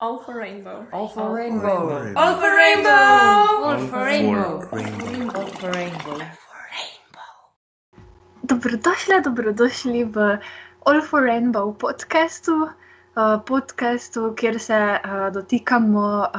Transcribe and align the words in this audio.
All 0.00 0.20
for 0.20 0.38
rainbow. 0.38 0.86
All 0.92 1.08
for 1.08 1.34
rainbow. 1.34 2.14
All 2.14 2.34
for 2.38 2.54
rainbow. 2.54 2.90
All 3.66 3.78
for 3.90 4.04
rainbow. 4.04 4.62
All 5.34 5.46
for 5.58 5.72
rainbow. 5.72 6.18
Dobrodošli, 8.42 9.20
dobrodošli 9.24 10.04
v 10.04 10.38
All 10.86 11.02
for 11.02 11.22
Rainbow 11.22 11.74
podkastu, 11.74 12.52
uh, 12.52 13.42
podkastu, 13.46 14.32
kjer 14.38 14.60
se 14.60 14.78
uh, 14.78 15.32
dotikamo 15.34 16.06
uh, 16.06 16.30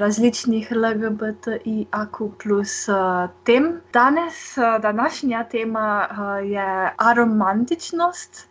različnih 0.00 0.72
LGBTIQ 0.72 2.32
plus 2.42 2.88
uh, 2.88 3.28
tem. 3.44 3.80
Danes, 3.92 4.56
uh, 4.56 4.80
današnja 4.80 5.44
tema 5.44 6.08
uh, 6.10 6.50
je 6.50 6.92
aromantičnost. 6.96 8.48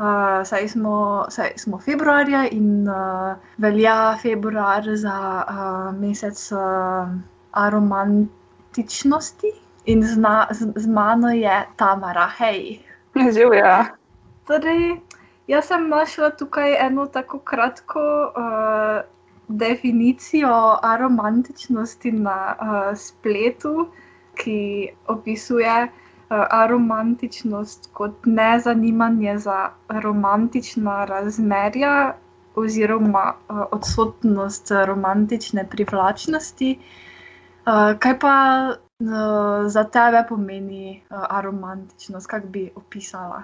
Uh, 0.00 0.40
saj, 0.48 0.68
smo, 0.68 1.26
saj 1.28 1.50
smo 1.60 1.78
februarja 1.78 2.46
in 2.48 2.88
uh, 2.88 3.36
velja 3.60 4.16
februar 4.22 4.86
za 4.96 5.44
uh, 5.44 6.00
mesec 6.00 6.52
uh, 6.52 7.10
aromantičnosti. 7.52 9.52
In 9.84 10.02
z, 10.02 10.16
na, 10.16 10.46
z, 10.50 10.72
z 10.76 10.86
mano 10.86 11.28
je 11.28 11.66
Tamara, 11.76 12.30
hej. 12.38 12.80
Živijo. 13.34 13.76
Torej, 14.48 14.96
jaz 15.46 15.68
sem 15.68 15.88
našla 15.88 16.30
tukaj 16.30 16.80
eno 16.86 17.06
tako 17.06 17.38
kratko 17.44 18.00
uh, 18.00 19.04
definicijo 19.48 20.78
aromantičnosti 20.82 22.12
na 22.12 22.56
uh, 22.56 22.96
spletu, 22.96 23.90
ki 24.34 24.88
opisuje 25.12 25.82
uh, 25.84 25.99
aromantičnost 26.30 27.90
kot 27.92 28.26
nezanimanje 28.26 29.38
za 29.38 29.70
romantična 29.88 31.04
razmerja 31.04 32.14
oziroma 32.54 33.34
uh, 33.48 33.62
odsotnost 33.70 34.70
romantične 34.86 35.68
privlačnosti. 35.70 36.78
Uh, 37.66 37.98
kaj 37.98 38.18
pa 38.18 38.34
uh, 38.70 39.66
za 39.66 39.84
tebe 39.84 40.24
pomeni 40.28 41.02
uh, 41.10 41.18
aromantičnost, 41.28 42.26
kako 42.26 42.46
bi 42.46 42.70
opisala? 42.74 43.42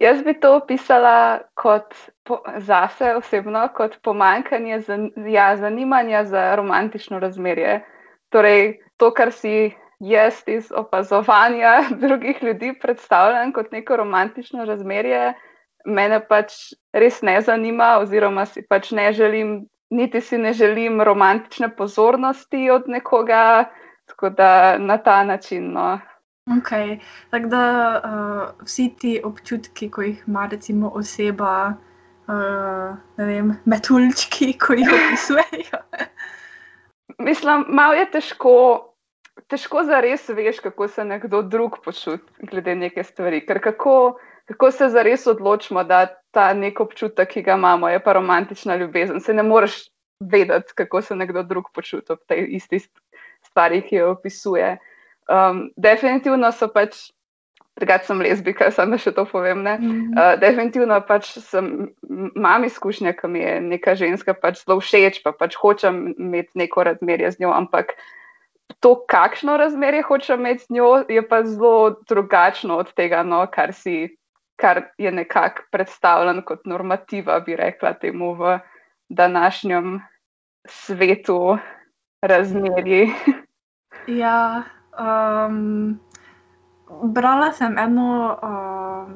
Jaz 0.00 0.22
bi 0.22 0.34
to 0.40 0.56
opisala 0.56 1.38
kot 1.54 1.94
po, 2.22 2.38
zase 2.58 3.14
osebno, 3.14 3.68
kot 3.76 3.98
pomankanje 4.02 4.80
zan, 4.80 5.10
ja, 5.16 5.56
zanimanja 5.56 6.24
za 6.24 6.54
romantično 6.56 7.18
razmerje. 7.18 7.84
Torej, 8.28 8.78
to, 8.96 9.10
kar 9.14 9.32
si 9.32 9.70
jaz 10.00 10.42
iz 10.46 10.72
opazovanja 10.74 11.82
drugih 12.04 12.42
ljudi 12.42 12.74
predstavljam 12.80 13.52
kot 13.52 13.72
neko 13.72 13.96
romantično 13.96 14.64
razmerje, 14.64 15.34
mene 15.84 16.20
pač 16.28 16.72
res 16.92 17.22
ne 17.22 17.40
zanima, 17.40 17.98
oziroma 18.00 18.46
si 18.46 18.62
pač 18.62 18.90
ne 18.90 19.12
želim, 19.12 19.68
niti 19.90 20.20
si 20.20 20.38
ne 20.38 20.52
želim 20.52 21.02
romantične 21.02 21.68
pozornosti 21.76 22.70
od 22.70 22.88
nekoga, 22.88 23.64
tako 24.06 24.30
da 24.30 24.78
na 24.78 24.98
ta 24.98 25.24
način. 25.24 25.72
No. 25.72 25.98
Okay. 26.46 26.98
Tako 27.30 27.46
da 27.48 27.64
uh, 28.04 28.64
vsi 28.66 28.94
ti 29.00 29.20
občutki, 29.24 29.90
ko 29.90 30.02
jih 30.02 30.24
ima 30.26 30.46
recimo 30.46 30.90
oseba, 30.94 31.74
uh, 32.28 32.96
ne 33.16 33.26
vem, 33.26 33.54
metulčki, 33.64 34.52
ko 34.58 34.72
jih 34.72 34.88
opisujejo. 34.96 35.80
Mislim, 37.18 37.64
malo 37.68 37.94
je 37.94 38.10
težko, 38.10 38.54
težko 39.48 39.82
zares 39.84 40.28
veš, 40.28 40.60
kako 40.60 40.88
se 40.88 41.04
nekdo 41.04 41.42
drug 41.42 41.78
počuti 41.84 42.46
glede 42.50 42.74
neke 42.74 43.04
stvari. 43.04 43.42
Ker 43.46 43.60
kako, 43.62 44.18
kako 44.50 44.70
se 44.70 44.88
zares 44.88 45.26
odločimo, 45.26 45.84
da 45.84 46.06
ta 46.30 46.52
nek 46.54 46.80
občutek, 46.80 47.28
ki 47.28 47.42
ga 47.42 47.58
imamo, 47.58 47.88
je 47.88 48.02
pa 48.02 48.12
romantična 48.12 48.76
ljubezen. 48.76 49.20
Se 49.20 49.34
ne 49.34 49.42
moreš 49.42 49.84
vedeti, 50.20 50.72
kako 50.74 51.02
se 51.02 51.16
nekdo 51.16 51.42
drug 51.42 51.70
počuti 51.74 52.12
ob 52.12 52.22
tej 52.28 52.46
isti 52.58 52.80
stvari, 53.46 53.82
ki 53.82 53.96
jo 53.96 54.10
opisuje. 54.10 54.76
Um, 55.28 55.70
definitivno 55.76 56.52
so 56.52 56.68
pač, 56.68 56.96
drugače 57.76 58.06
sem 58.06 58.20
lezbika, 58.22 58.70
samo 58.70 58.98
še 58.98 59.12
to 59.12 59.24
povem. 59.24 59.58
Mm 59.58 59.66
-hmm. 59.66 60.10
uh, 60.14 60.40
definitivno 60.40 61.00
pač 61.00 61.38
sem, 61.38 61.94
imam 62.36 62.64
izkušnje, 62.64 63.12
ko 63.12 63.28
mi 63.28 63.40
je 63.40 63.60
neka 63.60 63.94
ženska 63.94 64.34
pač 64.34 64.64
zelo 64.64 64.80
všeč, 64.80 65.22
pa 65.22 65.32
pač 65.32 65.56
hočem 65.56 66.14
imeti 66.18 66.50
neko 66.54 66.84
razmerje 66.84 67.30
z 67.30 67.40
njo, 67.40 67.50
ampak 67.50 67.96
to, 68.80 68.94
kakšno 69.08 69.56
razmerje 69.56 70.02
hočem 70.02 70.40
imeti 70.40 70.64
z 70.64 70.74
njo, 70.76 71.04
je 71.08 71.28
pa 71.28 71.42
zelo 71.44 71.96
drugačno 72.08 72.76
od 72.76 72.92
tega, 72.94 73.22
no, 73.22 73.46
kar, 73.52 73.72
si, 73.72 74.16
kar 74.56 74.82
je 74.98 75.12
nekako 75.12 75.62
predstavljeno 75.72 76.42
kot 76.44 76.66
normativa, 76.66 77.40
bi 77.40 77.56
rekla 77.56 77.92
temu 77.92 78.34
v 78.34 78.58
današnjem 79.08 80.00
svetu 80.68 81.58
razmerji. 82.22 83.08
Ja, 84.06 84.62
Um, 84.94 85.98
brala 87.02 87.52
sem 87.52 87.78
eno 87.78 88.38
uh, 88.38 89.10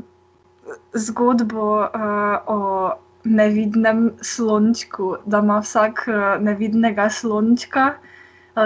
zgodbo 0.92 1.86
uh, 1.86 2.38
o 2.46 2.90
nevidnem 3.24 4.10
slončku, 4.22 5.16
da 5.26 5.38
ima 5.38 5.60
vsak 5.62 6.04
uh, 6.08 6.42
nevidnega 6.42 7.06
slončka, 7.10 7.92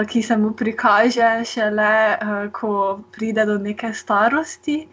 ki 0.09 0.23
se 0.23 0.37
mu 0.37 0.51
prikaže 0.57 1.45
šele, 1.45 2.17
uh, 2.17 2.51
ko 2.51 2.99
pride 3.11 3.45
do 3.45 3.57
neke 3.57 3.93
starosti. 3.93 4.87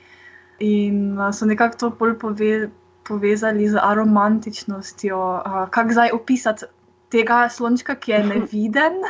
In 0.61 1.19
uh, 1.19 1.31
so 1.33 1.47
nekako 1.47 1.77
to 1.77 1.91
bolj 1.91 2.19
pove, 2.19 2.53
povezali 3.05 3.69
z 3.69 3.81
aromantičnostjo. 3.81 5.19
Kako 5.71 5.93
zdaj 5.93 6.15
opisati 6.15 6.71
tega 7.11 7.49
slončka, 7.49 7.95
ki 7.95 8.13
je 8.13 8.23
neviden? 8.35 9.03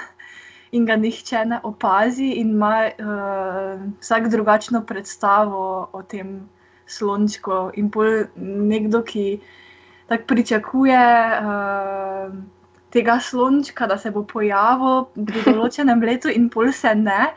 in 0.72 0.86
ga 0.86 0.96
nihče 0.96 1.44
ne 1.50 1.58
opazi, 1.62 2.30
in 2.40 2.50
ima 2.54 2.74
uh, 2.86 3.82
vsak 4.00 4.28
drugačno 4.30 4.84
predstavo 4.86 5.88
o 5.92 6.02
tem 6.02 6.48
slončku. 6.86 7.70
In 7.74 7.90
pol 7.90 8.30
nekdo, 8.36 9.02
ki 9.02 9.40
tako 10.10 10.28
pričakuje 10.34 11.02
uh, 11.40 12.34
tega 12.90 13.18
slončka, 13.20 13.86
da 13.86 13.98
se 13.98 14.10
bo 14.10 14.24
pojavil 14.26 15.04
pri 15.14 15.44
določenem 15.46 16.02
letu, 16.02 16.30
in 16.32 16.48
pol 16.50 16.72
se 16.74 16.94
ne, 16.94 17.30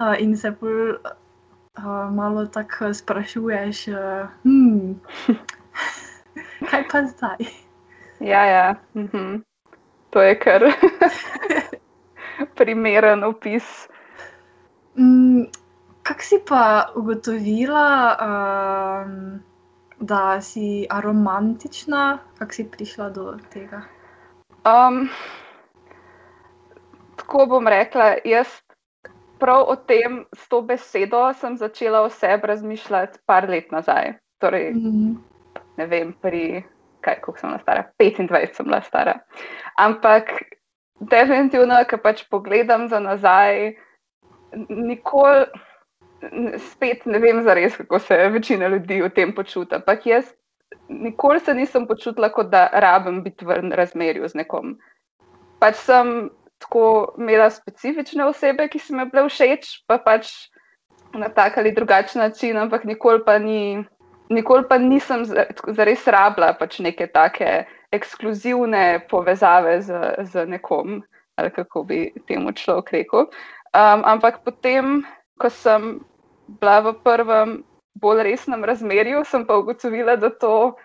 uh, 0.00 0.14
in 0.18 0.36
se 0.36 0.52
pol 0.52 0.96
uh, 0.98 2.06
malo 2.14 2.46
tako 2.46 2.92
sprašuješ. 2.94 3.84
Uh, 3.94 4.30
hmm, 4.44 4.96
kaj 6.70 6.88
pa 6.90 7.04
zdaj? 7.12 7.50
Ja, 8.20 8.42
ja. 8.44 8.66
Mhm. 8.98 9.42
To 10.10 10.24
je 10.24 10.38
kar. 10.40 10.64
primeren 12.58 13.24
opis. 13.24 13.88
Mm, 14.98 15.46
Kako 16.02 16.22
si 16.22 16.38
pa 16.48 16.88
ugotovila, 16.96 18.16
um, 18.16 19.40
da 20.00 20.40
si 20.40 20.86
aromantična, 20.90 22.18
kako 22.38 22.52
si 22.52 22.64
prišla 22.64 23.10
do 23.10 23.36
tega? 23.52 23.82
Um, 24.68 25.08
tako 27.16 27.46
bom 27.46 27.68
rekla, 27.68 28.16
jaz 28.24 28.48
prav 29.38 29.64
o 29.68 29.76
tem, 29.76 30.24
s 30.36 30.48
to 30.48 30.62
besedo, 30.62 31.32
sem 31.34 31.56
začela 31.56 32.02
o 32.02 32.10
sebi 32.10 32.46
razmišljati 32.46 33.18
par 33.26 33.48
let 33.48 33.72
nazaj. 33.72 34.12
Torej, 34.38 34.70
mm 34.74 34.80
-hmm. 34.80 35.16
Ne 35.76 35.86
vem, 35.86 36.12
pri 36.22 36.64
kaj, 37.00 37.20
koliko 37.20 37.40
sem 37.40 37.50
bila 37.50 37.58
stara, 37.58 37.84
25 37.98 38.54
sem 38.54 38.66
bila 38.66 38.80
stara. 38.82 39.14
Ampak 39.78 40.30
definitivno, 41.00 41.78
ki 41.88 41.96
pač 42.02 42.24
pogledam 42.30 42.88
za 42.88 43.00
nazaj, 43.00 43.74
nikoli, 44.68 45.46
spet 46.58 47.06
ne 47.06 47.18
vem 47.18 47.42
za 47.42 47.54
res, 47.54 47.76
kako 47.76 47.98
se 47.98 48.16
večina 48.28 48.68
ljudi 48.68 49.02
v 49.02 49.10
tem 49.14 49.34
počuti. 49.34 49.74
Ampak 49.74 50.06
jaz 50.06 50.32
nikoli 50.88 51.40
se 51.40 51.54
nisem 51.54 51.86
počutila, 51.86 52.32
kot 52.32 52.50
da 52.50 52.68
rabim 52.72 53.22
biti 53.22 53.44
v 53.44 53.60
razmerju 53.76 54.28
z 54.28 54.42
nekom. 54.42 54.76
Pač 55.58 55.80
sem 55.84 56.30
tako 56.58 57.14
imela 57.18 57.50
specifične 57.50 58.26
osebe, 58.26 58.68
ki 58.68 58.78
so 58.78 58.96
mi 58.96 59.06
bile 59.10 59.28
všeč, 59.28 59.84
pa 59.86 59.98
pač 60.02 60.50
na 61.14 61.28
tak 61.28 61.58
ali 61.58 61.72
drugačen 61.72 62.22
način, 62.22 62.56
ampak 62.56 62.84
nikoli 62.84 63.22
pa, 63.24 63.38
ni, 63.38 63.84
nikoli 64.28 64.66
pa 64.68 64.78
nisem 64.78 65.24
zares 65.24 66.06
rabila 66.06 66.52
pač 66.58 66.80
neke 66.84 67.06
take 67.06 67.66
ekskluzivne 67.92 69.06
povezave 69.08 69.80
z, 69.82 69.94
z 70.28 70.46
nekom, 70.46 71.00
ali 71.36 71.50
kako 71.50 71.84
bi 71.84 72.00
temu 72.28 72.52
človek 72.52 72.92
rekel. 72.92 73.30
Um, 73.72 74.04
ampak 74.04 74.42
potem, 74.44 75.06
ko 75.40 75.50
sem 75.50 76.00
bila 76.60 76.80
v 76.80 76.96
prvem 77.04 77.50
bolj 78.00 78.22
resnem 78.22 78.64
razmerju, 78.64 79.24
sem 79.24 79.46
pa 79.46 79.56
ugotovila, 79.58 80.16
da 80.16 80.30
to, 80.30 80.76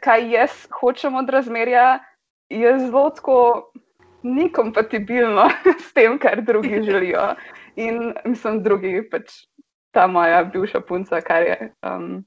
kaj 0.00 0.30
jaz 0.30 0.56
hočem 0.80 1.14
od 1.16 1.30
razmerja, 1.30 1.98
je 2.48 2.78
zelo 2.78 3.10
tako 3.10 3.70
ni 4.22 4.52
kompatibilno 4.52 5.48
s 5.88 5.92
tem, 5.92 6.18
kar 6.18 6.42
drugi 6.42 6.82
želijo. 6.88 7.34
In 7.76 8.14
mislim, 8.24 8.62
drugi 8.62 9.08
pač 9.10 9.32
ta 9.90 10.06
moja 10.06 10.44
bivša 10.44 10.80
punca, 10.80 11.20
kar 11.20 11.42
je 11.42 11.72
um, 11.86 12.24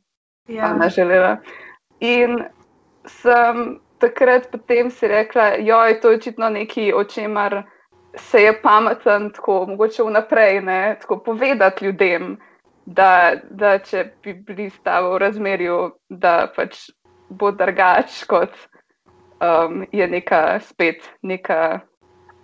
ja. 0.47 0.73
ona 0.75 0.89
želela. 0.89 1.37
In 1.99 2.43
sem 3.07 3.79
takrat 3.97 4.51
potem 4.51 4.91
si 4.91 5.07
rekla, 5.07 5.43
je 5.59 5.99
to 6.01 6.09
očitno 6.09 6.49
nekaj, 6.49 6.93
o 6.93 7.03
čemer 7.03 7.63
se 8.15 8.41
je 8.43 8.61
pameten, 8.61 9.29
tako 9.31 9.65
mogoče 9.65 10.03
vnaprej, 10.03 10.61
ne, 10.61 10.97
tako 11.01 11.17
povedati 11.23 11.85
ljudem, 11.85 12.37
da, 12.85 13.35
da 13.49 13.77
če 13.79 14.05
bi 14.23 14.33
bili 14.33 14.69
stavo 14.69 15.13
v 15.15 15.23
razmerju, 15.23 15.79
da 16.09 16.47
pač 16.55 16.89
bo 17.29 17.51
drugač, 17.55 18.23
kot 18.29 18.53
um, 19.39 19.83
je 19.91 20.07
neka 20.07 20.59
spet 20.67 21.07
neka 21.21 21.79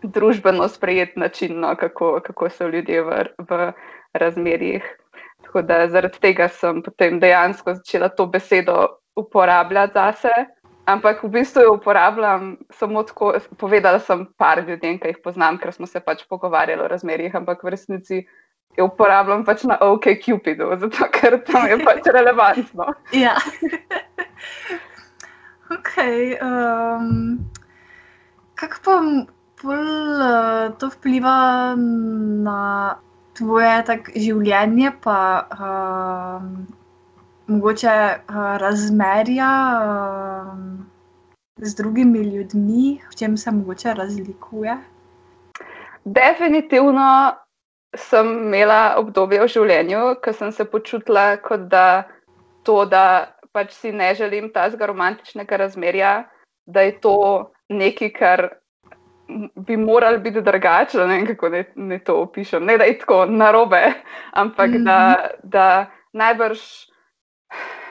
družbeno 0.03 0.67
sprejet 0.71 1.17
način, 1.17 1.59
no, 1.59 1.75
kako, 1.75 2.19
kako 2.23 2.49
so 2.49 2.67
ljudje 2.67 3.03
v, 3.03 3.23
v 3.49 3.71
razmerjih. 4.13 4.85
Tako 5.43 5.61
da 5.61 5.87
zaradi 5.87 6.19
tega 6.21 6.47
sem 6.47 6.81
potem 6.83 7.19
dejansko 7.19 7.73
začela 7.73 8.09
to 8.09 8.27
besedo 8.27 8.87
uporabljati 9.15 9.93
zase. 9.93 10.33
Ampak 10.89 11.23
v 11.23 11.29
bistvu 11.29 11.61
jo 11.61 11.73
uporabljam 11.75 12.55
samo 12.73 13.03
tako, 13.03 13.33
povedala 13.57 13.99
sem 13.99 14.23
par 14.37 14.63
ljudem, 14.67 14.97
ki 14.99 15.11
jih 15.11 15.19
poznam, 15.23 15.59
ker 15.61 15.73
smo 15.73 15.85
se 15.85 15.99
pač 15.99 16.23
pogovarjali 16.29 16.81
o 16.81 16.87
razmerjih, 16.89 17.35
ampak 17.35 17.63
v 17.63 17.73
resnici 17.75 18.23
jo 18.77 18.85
uporabljam 18.85 19.45
pač 19.45 19.63
na 19.63 19.77
OK 19.81 20.11
Cupidu, 20.23 20.69
zato 20.79 21.09
ker 21.13 21.39
tam 21.47 21.67
je 21.69 21.79
pač 21.83 22.09
relevantno. 22.13 22.93
ja. 23.25 23.35
ok. 25.75 25.93
Um, 26.45 27.39
kako 28.59 28.81
pa 28.85 28.97
bolj 29.63 29.91
uh, 30.23 30.77
to 30.79 30.89
vpliva 30.93 31.37
na 31.77 32.59
tvoje 33.39 33.73
tak, 33.87 34.11
življenje, 34.15 34.93
pa 35.03 35.17
uh, 35.55 36.45
mogoče 37.49 37.95
uh, 37.95 38.39
razmerja 38.61 39.51
uh, 39.81 40.53
z 41.59 41.75
drugimi 41.75 42.23
ljudmi, 42.23 42.99
v 43.09 43.19
čem 43.19 43.35
se 43.37 43.51
mogoče 43.51 43.93
razlikuje? 43.99 44.77
Definitivno 46.05 47.09
sem 47.97 48.27
imela 48.45 48.95
obdobje 49.01 49.41
v 49.41 49.47
življenju, 49.47 50.01
ko 50.23 50.33
sem 50.33 50.51
se 50.51 50.65
počutila 50.65 51.37
kot 51.41 51.67
da 51.71 52.05
to, 52.63 52.85
da 52.85 53.33
pač 53.53 53.73
si 53.73 53.91
ne 53.91 54.11
želim 54.15 54.51
tazga 54.53 54.85
romantičnega 54.89 55.57
razmerja, 55.57 56.13
da 56.69 56.85
je 56.85 56.99
to 57.01 57.15
nekaj, 57.69 58.11
kar 58.13 58.49
bi 59.55 59.77
moral 59.77 60.19
biti 60.19 60.41
drugače, 60.41 60.97
ne 60.97 61.07
vem, 61.07 61.25
kako 61.27 61.49
ne, 61.49 61.63
ne 61.75 61.99
to 62.05 62.19
opišem, 62.23 62.65
ne 62.65 62.77
da 62.77 62.85
je 62.85 62.97
tako 63.01 63.25
narobe, 63.25 63.81
ampak 64.31 64.69
mm 64.69 64.73
-hmm. 64.73 64.85
da, 64.85 64.99
mhm. 65.09 65.49
da 65.49 65.85
najbrž. 66.13 66.59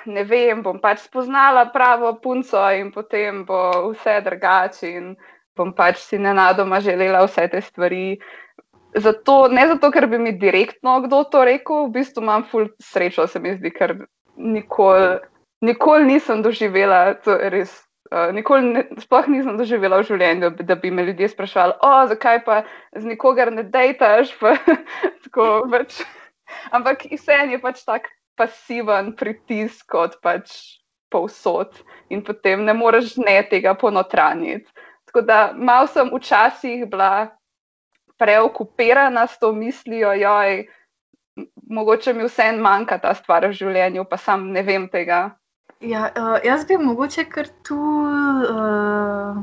Ne 0.06 0.24
vem, 0.24 0.62
bom 0.62 0.78
pač 0.80 0.98
spoznala 0.98 1.66
pravo 1.72 2.14
punco 2.22 2.70
in 2.70 2.92
potem 2.92 3.44
bo 3.44 3.90
vse 3.90 4.20
drugače, 4.24 4.90
in 4.90 5.16
bom 5.56 5.72
pač 5.74 5.96
si 5.96 6.18
nenadoma 6.18 6.80
želela 6.80 7.26
vse 7.26 7.48
te 7.48 7.60
stvari. 7.60 8.18
Zato, 8.96 9.48
ne 9.52 9.66
zato, 9.68 9.90
ker 9.92 10.06
bi 10.08 10.18
mi 10.18 10.32
direktno 10.32 11.00
kdo 11.04 11.24
to 11.28 11.44
rekel, 11.44 11.86
v 11.86 11.98
bistvu 11.98 12.22
imam 12.24 12.46
ful 12.48 12.70
srečo, 12.80 13.26
se 13.28 13.40
mi 13.40 13.52
zdi, 13.56 13.70
ker 13.74 13.94
nikoli, 14.36 15.18
nikoli 15.60 16.08
nisem 16.08 16.42
doživela, 16.42 17.18
to 17.24 17.36
je 17.36 17.50
res 17.52 17.76
Uh, 18.08 18.30
nikoli, 18.32 18.62
ne, 18.72 18.82
sploh 19.04 19.26
nisem 19.28 19.58
doživela 19.60 19.98
v 20.00 20.06
življenju, 20.08 20.48
da 20.64 20.78
bi 20.80 20.88
me 20.88 21.02
ljudje 21.04 21.28
sprašvali, 21.28 21.74
zakaj 22.08 22.38
pa 22.46 22.62
z 22.96 23.04
nikogar 23.04 23.50
ne 23.52 23.66
dejtaš. 23.68 24.30
pač. 25.74 25.98
Ampak 26.72 27.04
vseeno 27.12 27.52
je 27.52 27.60
pač 27.60 27.84
tak 27.84 28.08
pasiven 28.40 29.12
pritisk, 29.12 29.84
kot 29.92 30.16
pač 30.24 30.80
povsod, 31.12 31.76
in 32.08 32.24
potem 32.24 32.64
ne 32.64 32.72
moreš 32.72 33.18
ne 33.20 33.42
tega 33.44 33.76
ponotraniti. 33.76 34.64
Tako 35.12 35.24
da 35.28 35.52
mal 35.52 35.84
sem 35.92 36.08
včasih 36.08 36.88
bila 36.88 37.28
preokupirana 38.18 39.26
s 39.26 39.38
to 39.38 39.52
mislijo, 39.52 40.12
joj, 40.12 40.66
mogoče 41.70 42.12
mi 42.12 42.26
vseeno 42.26 42.62
manjka 42.62 42.98
ta 42.98 43.14
stvar 43.14 43.46
v 43.46 43.52
življenju, 43.52 44.04
pa 44.10 44.16
sam 44.16 44.50
ne 44.52 44.62
vem 44.62 44.88
tega. 44.88 45.38
Ja, 45.80 46.08
uh, 46.10 46.36
jaz 46.42 46.66
bi 46.66 46.78
mogoče 46.82 47.24
kar 47.30 47.46
tu 47.62 47.78
uh, 47.78 49.38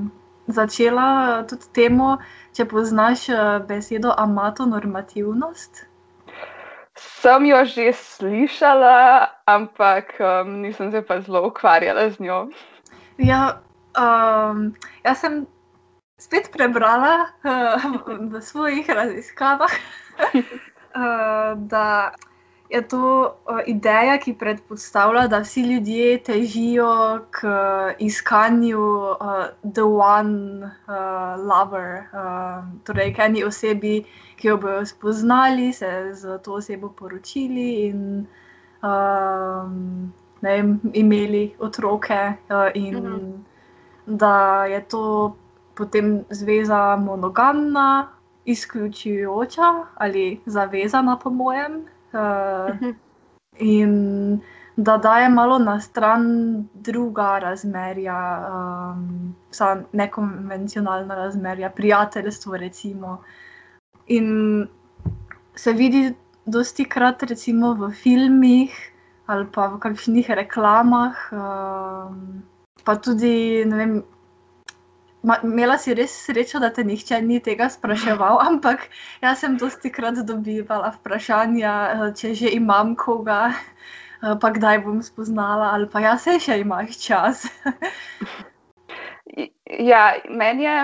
začela 0.47 1.43
tudi 1.47 1.69
temo, 1.73 2.17
če 2.55 2.65
poznaš 2.67 3.29
uh, 3.31 3.43
besedo 3.67 4.11
amatonormativnost. 4.17 5.85
Sem 6.95 7.45
jo 7.47 7.63
že 7.67 7.91
slišala, 7.91 9.27
ampak 9.47 10.15
um, 10.19 10.61
nisem 10.63 10.91
se 10.91 11.01
pa 11.01 11.19
zelo 11.21 11.47
ukvarjala 11.47 12.09
z 12.09 12.19
njo. 12.23 12.39
Ja, 13.19 13.59
um, 13.95 14.75
jaz 15.03 15.23
sem 15.23 15.43
spet 16.25 16.49
prebrala 16.49 17.29
uh, 17.45 17.85
v 18.33 18.41
svojih 18.41 18.89
raziskavah, 18.89 19.69
uh, 19.69 21.53
da 21.73 22.17
je 22.69 22.81
to 22.81 23.35
uh, 23.45 23.61
ideja, 23.65 24.17
ki 24.17 24.33
predpostavlja, 24.33 25.27
da 25.27 25.39
vsi 25.45 25.61
ljudje 25.61 26.17
težijo 26.23 27.21
k 27.31 27.45
uh, 27.45 27.93
iskanju 27.99 28.81
uh, 28.81 29.45
the 29.61 29.85
one 29.85 30.65
uh, 30.65 31.37
lover, 31.37 32.09
uh, 32.09 32.65
torej 32.83 33.13
k 33.13 33.29
eni 33.29 33.45
osebi, 33.45 34.01
ki 34.35 34.47
jo 34.47 34.57
bodo 34.57 34.85
spoznali, 34.85 35.73
se 35.73 36.09
z 36.13 36.39
to 36.43 36.57
osebo 36.57 36.89
poročili 36.89 37.69
in 37.85 38.25
uh, 38.81 39.69
vem, 40.41 40.79
imeli 40.93 41.51
otroke, 41.59 42.33
uh, 42.49 42.69
in 42.73 42.97
mhm. 42.97 43.33
da 44.05 44.65
je 44.65 44.81
to 44.89 45.35
potem 45.75 46.23
zveza 46.29 46.95
monogamna. 46.95 48.07
Izključujoča 48.45 49.73
ali 49.95 50.41
zavezana, 50.45 51.17
po 51.17 51.29
mojem, 51.29 51.79
uh, 52.13 52.91
in 53.57 54.41
da 54.75 54.97
daje 54.97 55.29
malo 55.29 55.57
na 55.59 55.79
stran 55.81 56.23
druga 56.73 57.39
razmerja, 57.39 58.47
um, 58.51 59.35
nekonvencionalna 59.93 61.15
razmerja, 61.15 61.69
prijateljstvo. 61.69 62.57
Recimo. 62.57 63.23
In 64.07 64.67
se 65.55 65.73
vidi 65.73 66.13
dosti 66.45 66.85
krat, 66.85 67.23
recimo 67.23 67.73
v 67.73 67.91
filmih 67.91 68.91
ali 69.25 69.47
pa 69.51 69.67
v 69.67 69.79
kakšnih 69.81 70.29
reklamah, 70.29 71.17
um, 71.33 72.43
pa 72.85 72.93
tudi 72.95 73.65
vem, 73.65 74.03
Imela 75.25 75.77
si 75.81 75.95
res 75.97 76.13
srečo, 76.25 76.59
da 76.61 76.69
te 76.69 76.83
nihče 76.85 77.17
ni 77.25 77.39
tega 77.41 77.69
spraševal, 77.73 78.37
ampak 78.49 78.85
jaz 79.23 79.41
sem 79.41 79.57
dosti 79.57 79.89
krat 79.91 80.21
dobivala 80.27 80.91
vprašanja, 80.99 81.73
eh, 81.93 82.03
če 82.19 82.33
že 82.37 82.51
imam 82.53 82.93
koga, 82.95 83.39
eh, 83.49 84.35
pa 84.41 84.53
kdaj 84.53 84.83
bom 84.85 85.01
spoznala, 85.01 85.71
ali 85.73 85.89
pa 85.89 86.03
jaz 86.05 86.29
še 86.45 86.59
imaš 86.61 87.01
čas. 87.01 87.47
ja, 89.91 90.03
meni 90.29 90.69
je 90.69 90.77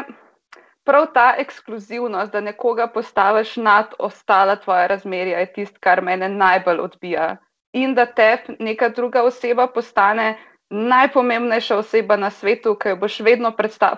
prav 0.84 1.06
ta 1.14 1.34
ekskluzivnost, 1.38 2.32
da 2.32 2.42
nekoga 2.42 2.88
postaviš 2.88 3.58
nad 3.58 3.94
ostala 4.00 4.56
tvoja 4.56 4.88
razmerja, 4.88 5.40
je 5.40 5.54
tisto, 5.54 5.78
kar 5.80 6.02
mene 6.02 6.30
najbolj 6.30 6.80
odbija. 6.80 7.38
In 7.74 7.94
da 7.96 8.06
te 8.06 8.38
neka 8.60 8.90
druga 8.90 9.24
oseba 9.24 9.68
postane 9.68 10.38
najpomembnejša 10.72 11.78
oseba 11.78 12.16
na 12.16 12.30
svetu, 12.32 12.76
ki 12.80 12.94
jo 12.94 13.00
boš 13.04 13.20
vedno 13.20 13.52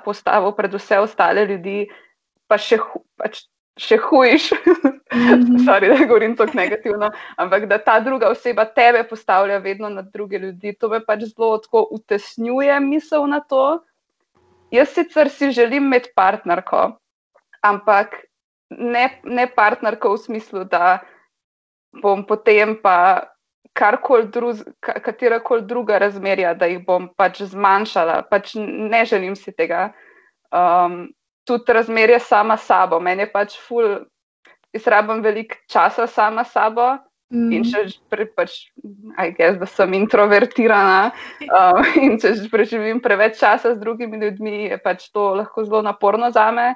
postavil 0.06 0.51
pred 0.58 0.74
vse 0.74 1.00
ostale 1.00 1.46
ljudi, 1.46 1.86
pa 2.50 2.58
še, 2.58 2.80
pač, 3.18 3.46
še 3.77 3.98
hujš. 3.98 4.51
Mm 4.51 4.74
-hmm. 4.74 4.94
Sorry, 5.65 5.89
da 5.89 6.06
govorim 6.06 6.36
tako 6.36 6.58
negativno, 6.58 7.12
ampak 7.38 7.65
da 7.70 7.77
ta 7.77 8.00
druga 8.00 8.30
oseba 8.30 8.65
tebe 8.65 9.03
postavlja 9.03 9.58
vedno 9.58 9.89
nad 9.89 10.12
druge 10.12 10.38
ljudi. 10.38 10.74
To 10.80 10.89
me 10.89 11.06
pač 11.06 11.20
zelo 11.20 11.58
tako 11.58 11.88
utesnjuje 11.92 12.80
misel 12.80 13.27
na 13.27 13.39
to. 13.39 13.84
Jaz 14.72 14.89
sicer 14.89 15.30
si 15.30 15.51
želim 15.51 15.84
imeti 15.84 16.10
partnerko, 16.15 16.98
ampak 17.62 18.15
ne, 18.70 19.20
ne 19.24 19.48
partnerko 19.56 20.13
v 20.13 20.18
smislu, 20.18 20.63
da 20.63 21.00
bom 22.01 22.25
potem 22.25 22.74
pa 22.82 23.33
katera 23.74 25.39
koli 25.44 25.65
druga 25.65 25.98
razmerja, 25.98 26.53
da 26.53 26.70
jih 26.70 26.84
bom 26.86 27.10
pač 27.18 27.42
zmanjšala, 27.51 28.22
pač 28.30 28.53
ne 28.58 29.06
želim 29.10 29.36
si 29.36 29.51
tega. 29.51 29.92
Um, 30.53 31.08
tudi 31.48 31.74
razmerje 31.74 32.20
sama 32.20 32.58
sabo, 32.58 33.00
meni 33.00 33.25
je 33.25 33.32
pač 33.32 33.58
ful, 33.60 34.06
izrabim 34.74 35.24
veliko 35.24 35.58
časa 35.70 36.08
sama 36.08 36.44
sabo. 36.44 36.94
Mm. 37.34 37.50
In 37.50 37.63
če 37.65 37.88
že 37.89 38.25
pač, 38.38 38.51
guess, 39.34 39.58
da 39.58 39.65
sem 39.65 39.96
introvertirana 39.98 41.10
um, 41.58 41.80
in 41.98 42.20
če 42.22 42.36
preživim 42.51 43.00
preveč 43.01 43.39
časa 43.39 43.74
z 43.74 43.82
drugimi 43.82 44.20
ljudmi, 44.22 44.68
je 44.70 44.77
pač 44.77 45.08
to 45.10 45.32
lahko 45.39 45.65
zelo 45.65 45.82
naporno 45.82 46.30
za 46.32 46.51
me. 46.53 46.75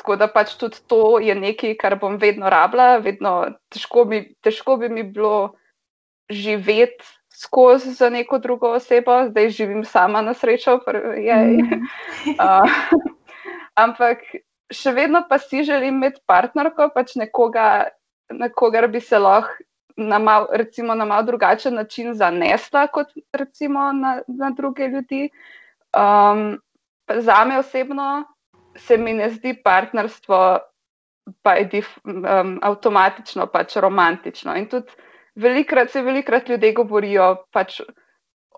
Tako 0.00 0.16
da 0.16 0.30
pač 0.32 0.54
tudi 0.56 0.80
to 0.88 1.18
je 1.20 1.34
nekaj, 1.36 1.76
kar 1.80 1.98
bom 2.00 2.16
vedno 2.20 2.48
rabila, 2.52 2.96
vedno 3.04 3.52
težko 3.72 4.04
bi, 4.08 4.22
težko 4.44 4.78
bi 4.80 4.88
mi 4.92 5.04
bilo 5.04 5.56
živeti 6.30 7.04
skozi 7.36 7.92
za 7.92 8.10
neko 8.10 8.38
drugo 8.38 8.70
osebo, 8.78 9.28
zdaj 9.28 9.50
živim 9.50 9.84
sama 9.84 10.22
na 10.22 10.34
srečo, 10.34 10.80
jej. 11.16 11.56
Uh, 12.26 12.66
ampak 13.78 14.18
še 14.72 14.90
vedno 14.92 15.22
pa 15.28 15.38
si 15.38 15.62
želim 15.64 16.00
imeti 16.00 16.20
partnerko, 16.26 16.88
pač 16.94 17.14
nekoga, 17.20 17.92
na 18.32 18.48
kogar 18.48 18.88
bi 18.90 19.00
se 19.00 19.18
lahko 19.18 19.52
na 19.96 20.18
mal, 20.18 20.48
recimo, 20.52 20.94
na 20.94 21.04
mal 21.04 21.24
drugačen 21.24 21.74
način 21.74 22.14
zanesla, 22.14 22.86
kot 22.92 23.12
recimo 23.32 23.92
na, 23.92 24.20
na 24.26 24.50
druge 24.50 24.88
ljudi. 24.88 25.30
Um, 25.96 26.58
za 27.08 27.44
me 27.44 27.58
osebno 27.58 28.24
se 28.76 28.96
mi 28.98 29.12
ne 29.12 29.30
zdi 29.30 29.54
partnerstvo 29.64 30.58
pa 31.42 31.54
dif, 31.70 31.88
um, 32.04 32.58
avtomatično 32.62 33.46
pač 33.46 33.76
romantično. 33.76 34.56
In 34.56 34.68
tudi 34.68 34.92
velikrat 35.36 35.90
se 35.90 36.02
velikrat 36.02 36.48
ljudje 36.48 36.72
govorijo 36.72 37.36
pač 37.52 37.80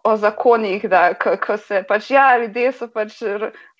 o 0.05 0.17
zakonih, 0.17 0.85
da 0.89 1.15
ko 1.19 1.57
se 1.57 1.83
pač 1.89 2.11
ja, 2.11 2.27
ljudje 2.39 2.73
so 2.73 2.89
pač 2.89 3.19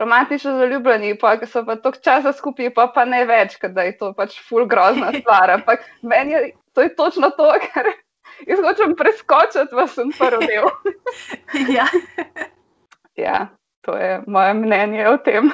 romantično 0.01 0.57
zaljubljeni, 0.59 1.15
pa 1.19 1.37
so 1.47 1.65
pa 1.65 1.77
toliko 1.77 2.03
časa 2.05 2.33
skupaj, 2.33 2.73
pa 2.75 2.89
pa 2.95 3.05
ne 3.05 3.25
več, 3.25 3.57
da 3.63 3.87
je 3.87 3.97
to 3.99 4.13
pač 4.17 4.39
full 4.49 4.67
grozna 4.67 5.13
stvar. 5.21 5.55
Ampak 5.59 5.87
meni 6.03 6.35
je 6.35 6.43
to 6.79 6.83
je 6.83 6.97
točno 6.97 7.31
to, 7.31 7.53
kar 7.75 7.87
jaz 8.49 8.61
hočem 8.63 8.95
preskočiti, 8.97 9.75
pa 9.75 9.87
sem 9.87 10.13
prvi 10.19 10.47
del. 10.47 10.69
ja. 11.77 11.87
ja, 13.17 13.47
to 13.83 13.97
je 13.97 14.21
moje 14.27 14.55
mnenje 14.55 15.09
o 15.09 15.17
tem. 15.19 15.51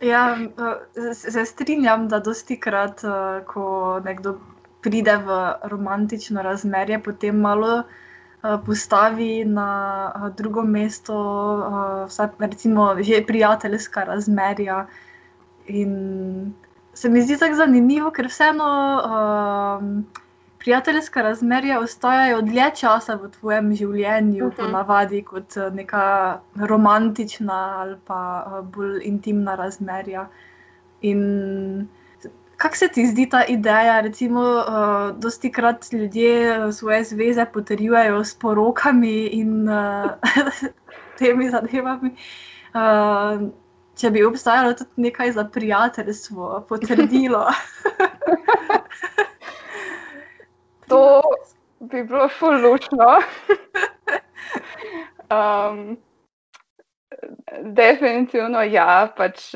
ja, 0.00 0.36
se 1.14 1.44
strinjam, 1.44 2.08
da 2.08 2.20
dosti 2.20 2.60
krat, 2.60 3.04
ko 3.46 4.00
nekdo 4.04 4.38
pride 4.86 5.16
v 5.26 5.38
romantično 5.74 6.42
razmerje, 6.46 7.02
potem 7.02 7.40
malo. 7.44 7.82
Postavi 8.66 9.44
na 9.48 10.30
drugo 10.38 10.62
mesto, 10.62 11.14
vsaj 12.06 12.28
recimo, 12.38 12.84
že 13.02 13.18
prijateljska 13.26 14.04
razmerja. 14.06 14.84
In 15.66 15.94
se 16.94 17.08
mi 17.08 17.22
zdi 17.22 17.38
tako 17.40 17.58
zanimivo, 17.58 18.12
ker 18.14 18.28
vseeno 18.30 18.68
prijateljska 20.66 21.22
razmerja 21.22 21.80
ostajajo 21.80 22.40
dlje 22.42 22.70
časa 22.74 23.14
v 23.14 23.28
tvojem 23.30 23.68
življenju, 23.74 24.46
uh 24.46 24.52
-huh. 24.52 24.56
ponavadi 24.56 25.22
kot 25.22 25.54
neka 25.72 26.06
romantična 26.56 27.58
ali 27.80 27.96
pa 28.06 28.20
eh, 28.46 28.62
bolj 28.62 29.00
intimna 29.04 29.54
razmerja. 29.54 30.28
In 31.00 31.20
kako 32.56 32.76
se 32.76 32.88
ti 32.88 33.06
zdi 33.06 33.28
ta 33.28 33.44
ideja? 33.44 34.00
Recimo, 34.00 34.40
uh, 34.40 35.18
dosti 35.18 35.52
krat 35.52 35.92
ljudje 35.92 36.72
svoje 36.72 37.04
zveze 37.04 37.46
potrjujejo 37.52 38.24
s 38.24 38.38
porokami 38.38 39.26
in 39.26 39.68
uh, 39.68 40.10
temi 41.18 41.50
zadevami. 41.50 42.10
Uh, 42.74 43.48
če 43.96 44.10
bi 44.10 44.24
obstajalo 44.24 44.74
tudi 44.76 45.08
nekaj 45.08 45.32
za 45.32 45.44
prijateljstvo, 45.44 46.64
potrdilo. 46.68 47.46
to 50.88 51.22
bi 51.80 52.04
bilo 52.04 52.28
fullučno. 52.28 53.06
um, 55.36 55.96
definitivno 57.62 58.62
ja, 58.62 59.12
pač 59.16 59.54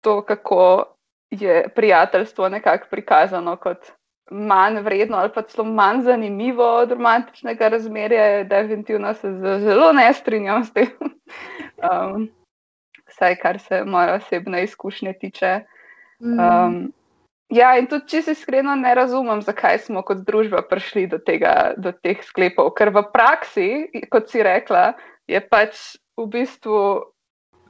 to, 0.00 0.22
kako 0.22 0.84
je 1.30 1.68
prijateljstvo 1.74 2.48
nekako 2.48 2.86
prikazano 2.90 3.56
kot 3.56 3.92
manj 4.30 4.80
vredno 4.80 5.16
ali 5.16 5.30
pa 5.34 5.42
celo 5.42 5.64
manj 5.64 6.02
zanimivo 6.02 6.76
od 6.76 6.92
romantičnega 6.92 7.68
razmerja, 7.68 8.44
definitivno 8.44 9.14
se 9.14 9.32
zelo 9.58 9.92
ne 9.92 10.12
strinjam 10.14 10.64
s 10.64 10.72
tem. 10.72 10.88
um, 11.90 12.28
vsaj 13.08 13.36
kar 13.36 13.58
se 13.58 13.84
moje 13.84 14.12
osebne 14.12 14.64
izkušnje 14.64 15.12
tiče. 15.20 15.60
Mm. 16.20 16.38
Um, 16.38 16.92
Ja, 17.50 17.72
in 17.74 17.88
tudi 17.90 18.06
če 18.12 18.20
se 18.22 18.32
iskreno 18.36 18.76
ne 18.78 18.92
razumem, 18.94 19.40
zakaj 19.42 19.80
smo 19.82 20.04
kot 20.06 20.20
družba 20.26 20.62
prišli 20.70 21.08
do, 21.10 21.18
tega, 21.18 21.72
do 21.74 21.90
teh 21.90 22.20
sklepov. 22.22 22.70
Ker 22.78 22.92
v 22.94 23.02
praksi, 23.10 23.66
kot 24.12 24.30
si 24.30 24.44
rekla, 24.46 24.92
je 25.26 25.40
pač 25.42 25.80
v 26.14 26.28
bistvu 26.30 26.76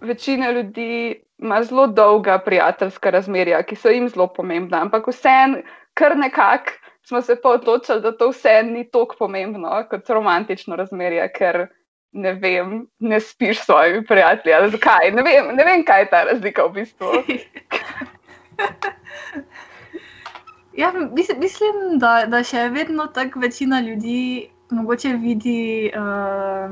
večina 0.01 0.51
ljudi 0.51 1.23
ima 1.39 1.63
zelo 1.63 1.87
dolga 1.87 2.39
prijateljska 2.39 3.11
razmerja, 3.11 3.63
ki 3.63 3.77
so 3.77 3.89
jim 3.89 4.09
zelo 4.09 4.27
pomembna. 4.27 4.83
Ampak 4.83 5.09
vseeno, 5.09 5.59
kar 5.95 6.17
nekako 6.17 6.71
smo 7.03 7.23
se 7.23 7.37
pa 7.43 7.49
odločili, 7.49 8.01
da 8.01 8.17
to 8.17 8.29
vseeno 8.31 8.71
ni 8.71 8.91
tako 8.91 9.17
pomembno 9.19 9.85
kot 9.91 10.11
romantično 10.11 10.77
razmerje, 10.77 11.33
ker 11.33 11.67
ne 12.13 12.33
vem, 12.33 12.87
ne 12.99 13.21
spiš 13.21 13.59
s 13.59 13.65
svojimi 13.67 14.05
prijatelji. 14.07 14.71
Zakaj? 14.71 15.11
Ne 15.13 15.23
vem, 15.23 15.55
ne 15.57 15.65
vem, 15.65 15.85
kaj 15.85 16.01
je 16.01 16.11
ta 16.11 16.25
razlika 16.25 16.65
v 16.67 16.73
bistvu. 16.73 17.07
Ja, 20.77 20.93
mislim, 21.37 21.99
da, 21.99 22.25
da 22.31 22.45
še 22.47 22.69
vedno 22.73 23.07
tako 23.07 23.41
večina 23.41 23.81
ljudi 23.81 24.51
mogoče 24.71 25.09
vidi, 25.19 25.91
uh, 25.97 26.71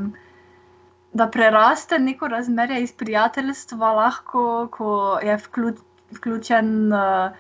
da 1.12 1.28
preraste 1.28 1.98
neko 1.98 2.28
razmerje 2.28 2.82
iz 2.82 2.92
prijateljstva, 2.92 3.92
lahko, 3.92 4.68
ko 4.72 5.18
je 5.22 5.36
vključ, 5.36 5.76
vključen 6.16 6.92
uh, 6.92 7.30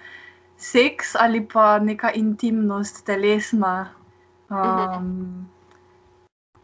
seks 0.56 1.14
ali 1.14 1.44
pa 1.52 1.78
neka 1.78 2.10
intimnost, 2.12 3.04
telesna, 3.06 3.88
um, 4.50 5.48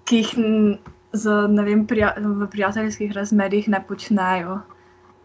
ki 0.05 0.17
jih 0.17 0.35
z, 1.13 1.31
vem, 1.65 1.87
prija, 1.87 2.15
v 2.19 2.49
prijateljskih 2.51 3.13
razmerjih 3.13 3.69
ne 3.69 3.81
počnejo. 3.89 4.61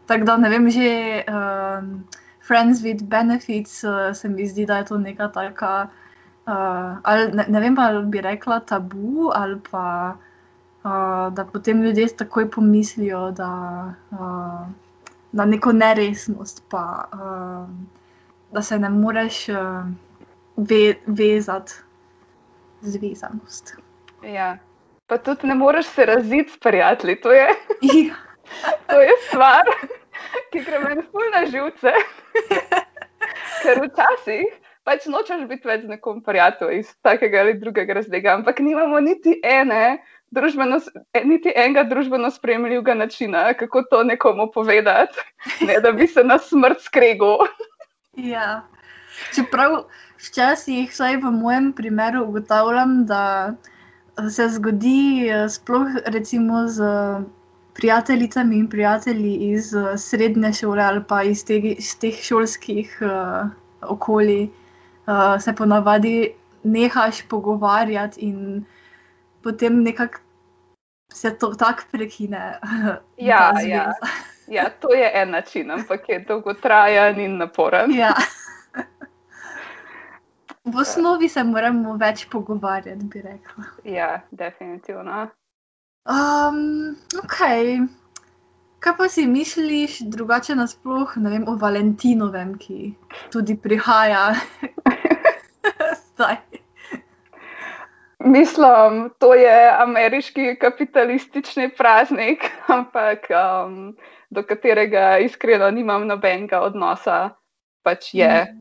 Tako 0.06 0.26
da 0.26 0.38
ne 0.38 0.50
vem, 0.50 0.70
že. 0.70 0.90
Uh, 1.28 2.18
friends 2.50 2.82
with 2.82 3.04
benefits, 3.10 3.84
uh, 3.84 4.10
se 4.14 4.30
mi 4.30 4.48
zdi, 4.48 4.66
da 4.66 4.78
je 4.78 4.86
to 4.86 4.98
neka 4.98 5.28
taka, 5.28 5.90
uh, 6.48 6.98
ali, 7.04 7.28
ne, 7.32 7.46
ne 7.48 7.60
vem 7.60 7.78
ali 7.80 8.06
bi 8.06 8.22
rekla 8.26 8.60
tabu, 8.60 9.30
ali 9.34 9.60
pa 9.70 9.84
uh, 10.16 10.29
da 10.84 11.46
potem 11.54 11.82
ljudje 11.84 12.08
takoj 12.18 12.52
pomislijo, 12.52 13.32
da 13.32 13.52
uh, 14.12 14.68
na 15.32 15.46
neko 15.46 15.72
neresnost, 15.72 16.64
pa 16.70 17.10
uh, 17.14 17.70
da 18.52 18.62
se 18.62 18.80
ne 18.80 18.90
moreš 18.90 19.50
uh, 19.50 19.58
ve, 20.58 20.96
vezati 21.06 21.74
z 22.82 23.00
vezanost. 23.02 23.76
Ja. 24.24 24.58
Pa 25.08 25.18
tudi 25.18 25.48
ne 25.48 25.56
moreš 25.56 25.86
se 25.86 26.06
raziti 26.06 26.52
s 26.52 26.60
prijatelji, 26.60 27.22
to 27.22 27.32
je, 27.32 27.48
ja. 27.82 28.16
to 28.90 29.02
je 29.02 29.12
stvar, 29.28 29.64
ki 30.52 30.60
gre 30.60 30.80
meni 30.80 31.02
fulno 31.12 31.46
živce. 31.52 31.94
Ker 33.64 33.82
včasih 33.84 34.60
pač 34.90 35.06
nočeš 35.12 35.44
biti 35.50 35.68
več 35.70 35.84
z 35.84 35.92
nekom 35.94 36.22
prijateljem 36.26 36.80
iz 36.82 36.94
takega 37.06 37.44
ali 37.44 37.58
drugega 37.60 38.00
razloga, 38.00 38.34
ampak 38.40 38.62
nimamo 38.66 39.00
niti 39.06 39.36
ene. 39.44 40.00
Družbeno, 40.32 40.78
niti 41.26 41.52
enega 41.56 41.84
družbeno 41.90 42.30
sprejemljivega 42.32 42.94
načina, 42.94 43.48
kako 43.58 43.84
to 43.90 44.04
nekomu 44.04 44.46
povedati, 44.54 45.18
ne, 45.66 45.80
da 45.82 45.92
bi 45.92 46.08
se 46.08 46.24
na 46.24 46.38
smrt 46.38 46.84
skregal. 46.86 47.48
Ja. 48.14 48.62
Čeprav 49.36 49.88
včasih, 50.22 50.92
vsaj 50.92 51.18
v 51.24 51.32
mojem 51.34 51.74
primeru, 51.74 52.28
ugotavljam, 52.30 53.06
da 53.10 53.56
se 54.30 54.50
zgodi, 54.54 55.30
eh, 55.30 55.50
sploh 55.50 55.98
recimo 56.06 56.68
z 56.68 56.84
prijateljicami 57.80 58.58
in 58.58 58.68
prijatelji 58.70 59.34
iz 59.36 59.74
uh, 59.74 59.96
srednje 59.98 60.54
šole 60.54 60.84
ali 60.84 61.04
pa 61.08 61.24
iz, 61.24 61.46
te, 61.46 61.58
iz 61.58 61.94
teh 62.00 62.16
šolskih 62.22 62.98
uh, 63.02 63.48
okolij, 63.82 64.50
uh, 65.08 65.42
se 65.42 65.54
ponavadi 65.56 66.32
nehaš 66.64 67.22
pogovarjati, 67.30 68.20
in 68.20 68.66
potem 69.50 69.84
nekako 69.84 70.20
se 71.14 71.38
to 71.38 71.54
tako 71.54 71.84
prekine. 71.92 72.60
Ja, 73.18 73.54
ja. 73.62 73.94
ja, 74.58 74.70
to 74.70 74.94
je 74.94 75.12
en 75.14 75.30
način, 75.30 75.72
ampak 75.72 76.10
je 76.10 76.26
dolgotrajen 76.28 77.20
in 77.20 77.38
naporen. 77.38 77.92
Ja. 77.92 78.14
V 80.70 80.78
osnovi 80.78 81.30
se 81.30 81.44
moramo 81.44 81.96
več 81.98 82.28
pogovarjati, 82.30 83.06
bi 83.06 83.22
rekla. 83.22 83.64
Ja, 83.84 84.22
definitivno. 84.32 85.28
Um, 86.06 86.96
ok. 87.24 87.38
Kaj 88.80 88.94
pa 88.98 89.08
si 89.10 89.26
misliš 89.28 90.00
drugače 90.00 90.56
nasplošno, 90.56 91.24
ne 91.24 91.30
vem, 91.30 91.48
o 91.48 91.56
Valentinovem, 91.56 92.54
ki 92.58 92.94
tudi 93.32 93.58
prihaja 93.58 94.36
zdaj? 96.20 96.38
Mislim, 98.20 99.10
to 99.20 99.34
je 99.34 99.72
ameriški 99.78 100.56
kapitalistični 100.60 101.70
praznik, 101.70 102.52
ampak 102.68 103.28
um, 103.32 103.96
do 104.30 104.44
katerega 104.44 105.18
iskreno 105.18 105.72
nimam 105.72 106.08
nobenega 106.08 106.60
odnosa, 106.62 107.30
pač 107.84 108.14
je, 108.14 108.48
mm. 108.52 108.60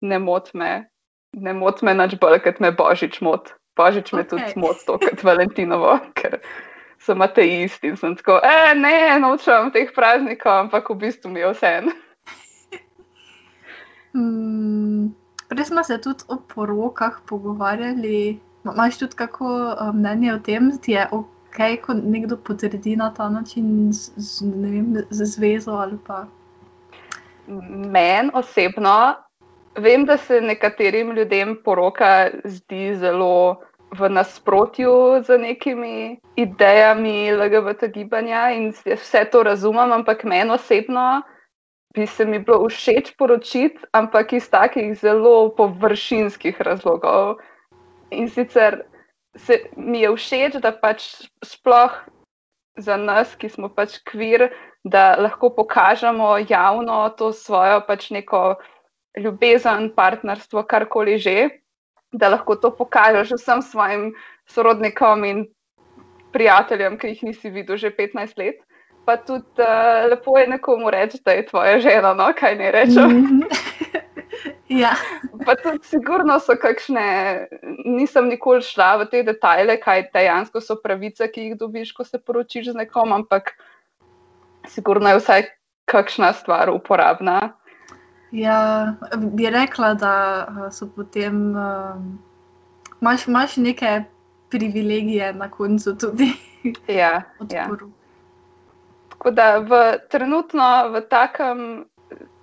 ne 0.00 0.18
mot 0.18 0.54
me, 0.54 0.84
ne 1.32 1.54
mot 1.54 1.82
me 1.82 1.94
nič 1.94 2.14
bolj, 2.22 2.38
kot 2.44 2.60
me 2.60 2.70
božič 2.70 3.20
mot. 3.20 3.50
Božič 3.76 4.12
me 4.12 4.22
okay. 4.22 4.30
tudi 4.30 4.52
smoto 4.52 4.98
kot 4.98 5.22
Valentinovo, 5.24 5.96
ker 6.18 6.38
sem 7.02 7.22
ateist 7.22 7.84
in 7.84 7.96
sem 7.96 8.14
tako, 8.14 8.38
e, 8.44 8.74
ne, 8.78 9.18
nočem 9.18 9.72
teh 9.74 9.90
praznikov, 9.94 10.66
ampak 10.66 10.90
v 10.90 10.98
bistvu 11.00 11.32
mi 11.32 11.42
je 11.42 11.50
vse. 11.50 11.72
Hmm, 14.14 15.10
prej 15.50 15.66
smo 15.66 15.82
se 15.82 15.98
tudi 15.98 16.28
o 16.28 16.38
porokah 16.54 17.18
pogovarjali. 17.26 18.49
Máš 18.64 18.98
tudi 18.98 19.16
kako 19.16 19.44
uh, 19.46 19.94
mnenje 19.94 20.34
o 20.34 20.38
tem, 20.38 20.70
da 20.70 20.92
je 20.92 21.06
ok, 21.12 21.58
ko 21.82 21.94
nekdo 21.94 22.36
potrdi 22.36 22.96
na 22.96 23.10
ta 23.14 23.28
način 23.28 23.92
z, 23.92 24.12
z, 24.16 24.44
vem, 24.44 24.96
z 25.10 25.24
zvezo 25.24 25.72
ali 25.72 25.98
pa. 26.06 26.26
Meni 27.46 28.30
osebno, 28.34 29.14
vem, 29.74 30.04
da 30.04 30.16
se 30.16 30.40
nekaterim 30.40 31.12
ljudem 31.16 31.56
poroka 31.64 32.28
zdi 32.44 32.94
zelo 32.94 33.56
v 33.98 34.08
nasprotju 34.08 35.22
z 35.26 35.38
nekimi 35.38 36.20
idejami 36.36 37.32
LGBT 37.32 37.90
gibanja 37.94 38.50
in 38.50 38.70
vse 38.86 39.24
to 39.32 39.42
razumem, 39.42 39.92
ampak 39.92 40.24
meni 40.24 40.50
osebno 40.50 41.22
bi 41.94 42.06
se 42.06 42.24
mi 42.24 42.38
bilo 42.38 42.68
všeč 42.68 43.16
poročiti, 43.18 43.78
ampak 43.92 44.32
iz 44.32 44.50
takih 44.50 44.94
zelo 44.98 45.50
površinskih 45.56 46.60
razlogov. 46.60 47.36
In 48.10 48.28
sicer 48.28 48.82
se 49.36 49.60
mi 49.76 50.02
je 50.02 50.10
všeč, 50.16 50.58
da 50.62 50.72
pač 50.72 51.28
sploh 51.44 51.94
za 52.76 52.96
nas, 52.96 53.36
ki 53.36 53.48
smo 53.48 53.68
pač 53.68 53.98
kvir, 54.06 54.48
da 54.84 55.16
lahko 55.20 55.50
pokažemo 55.54 56.38
javno 56.48 57.02
to 57.18 57.32
svojo 57.36 57.82
pač 57.86 58.10
neko 58.10 58.56
ljubezen, 59.18 59.90
partnerstvo, 59.94 60.64
karkoli 60.64 61.18
že, 61.18 61.50
da 62.12 62.30
lahko 62.32 62.56
to 62.56 62.70
pokažeš 62.74 63.36
vsem 63.36 63.62
svojim 63.62 64.04
sorodnikom 64.48 65.24
in 65.24 65.44
prijateljem, 66.32 66.98
ki 66.98 67.14
jih 67.14 67.22
nisi 67.30 67.50
videl 67.50 67.76
že 67.76 67.90
15 67.94 68.38
let 68.38 68.58
pa 69.10 69.16
tudi 69.16 69.58
uh, 69.58 70.06
lepo 70.10 70.38
je 70.38 70.46
nekomu 70.46 70.90
reči, 70.90 71.18
da 71.24 71.32
je 71.32 71.46
tvoja 71.46 71.80
žena, 71.80 72.14
no, 72.14 72.32
kaj 72.36 72.54
ne 72.56 72.70
rečem. 72.70 73.10
Mm 73.10 73.26
-hmm. 73.26 73.42
ja. 74.82 74.94
Pa 75.50 75.56
tudi, 75.58 75.80
sigurno 75.82 76.36
so 76.38 76.54
kakšne, 76.54 77.04
nisem 77.82 78.28
nikoli 78.30 78.62
šla 78.62 79.00
v 79.00 79.06
te 79.10 79.22
detajle, 79.26 79.74
kaj 79.82 80.04
dejansko 80.14 80.60
so 80.62 80.76
pravice, 80.78 81.26
ki 81.26 81.48
jih 81.48 81.56
dobiš, 81.58 81.90
ko 81.96 82.06
se 82.06 82.20
poročiš 82.22 82.68
z 82.70 82.74
nekom, 82.78 83.10
ampak 83.10 83.56
sigurno 84.70 85.10
je 85.10 85.18
vsaj 85.18 85.48
kakšna 85.90 86.30
stvar 86.38 86.70
uporabna. 86.70 87.56
Ja, 88.30 88.94
bi 89.18 89.50
rekla, 89.50 89.94
da 89.98 90.14
eh, 90.46 90.70
so 90.70 90.86
potem, 90.86 91.42
um, 91.58 92.06
imaš, 93.00 93.26
imaš 93.26 93.56
neke 93.56 94.04
privilegije 94.54 95.32
na 95.34 95.50
koncu 95.50 95.96
tudi. 95.98 96.30
Ja, 96.86 97.22
ja. 97.50 97.66
Tako 99.10 99.30
da 99.34 99.58
v 99.58 99.98
trenutno, 100.10 100.94
v 100.94 101.02
takem 101.10 101.84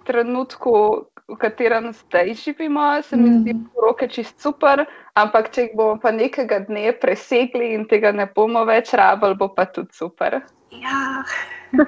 trenutku, 0.04 1.06
v 1.28 1.36
katerem 1.36 1.94
zdaj 1.94 2.34
živimo, 2.34 3.02
se 3.02 3.18
mi 3.18 3.40
zdi, 3.40 3.54
da 3.54 3.70
so 3.70 3.82
roke 3.82 4.08
čist 4.08 4.40
super, 4.42 4.86
ampak 5.20 5.52
če 5.52 5.66
jih 5.68 5.74
bomo 5.76 6.00
pa 6.00 6.12
nekega 6.16 6.62
dne 6.70 6.94
presegli 7.02 7.74
in 7.76 7.84
tega 7.88 8.14
ne 8.16 8.28
bomo 8.36 8.64
več 8.66 8.94
rabili, 8.96 9.36
bo 9.36 9.50
pa 9.52 9.66
tudi 9.66 9.92
super. 9.94 10.40
Ja. 10.72 11.24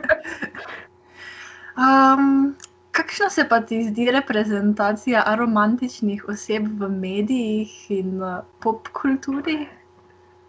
um, 1.80 2.52
kakšna 2.92 3.30
se 3.32 3.48
pa 3.48 3.62
ti 3.64 3.80
zdi 3.88 4.10
reprezentacija 4.12 5.24
aromantičnih 5.32 6.28
oseb 6.28 6.68
v 6.82 6.92
medijih 6.92 7.72
in 7.96 8.20
uh, 8.20 8.42
pop 8.60 8.92
kulturi? 8.92 9.62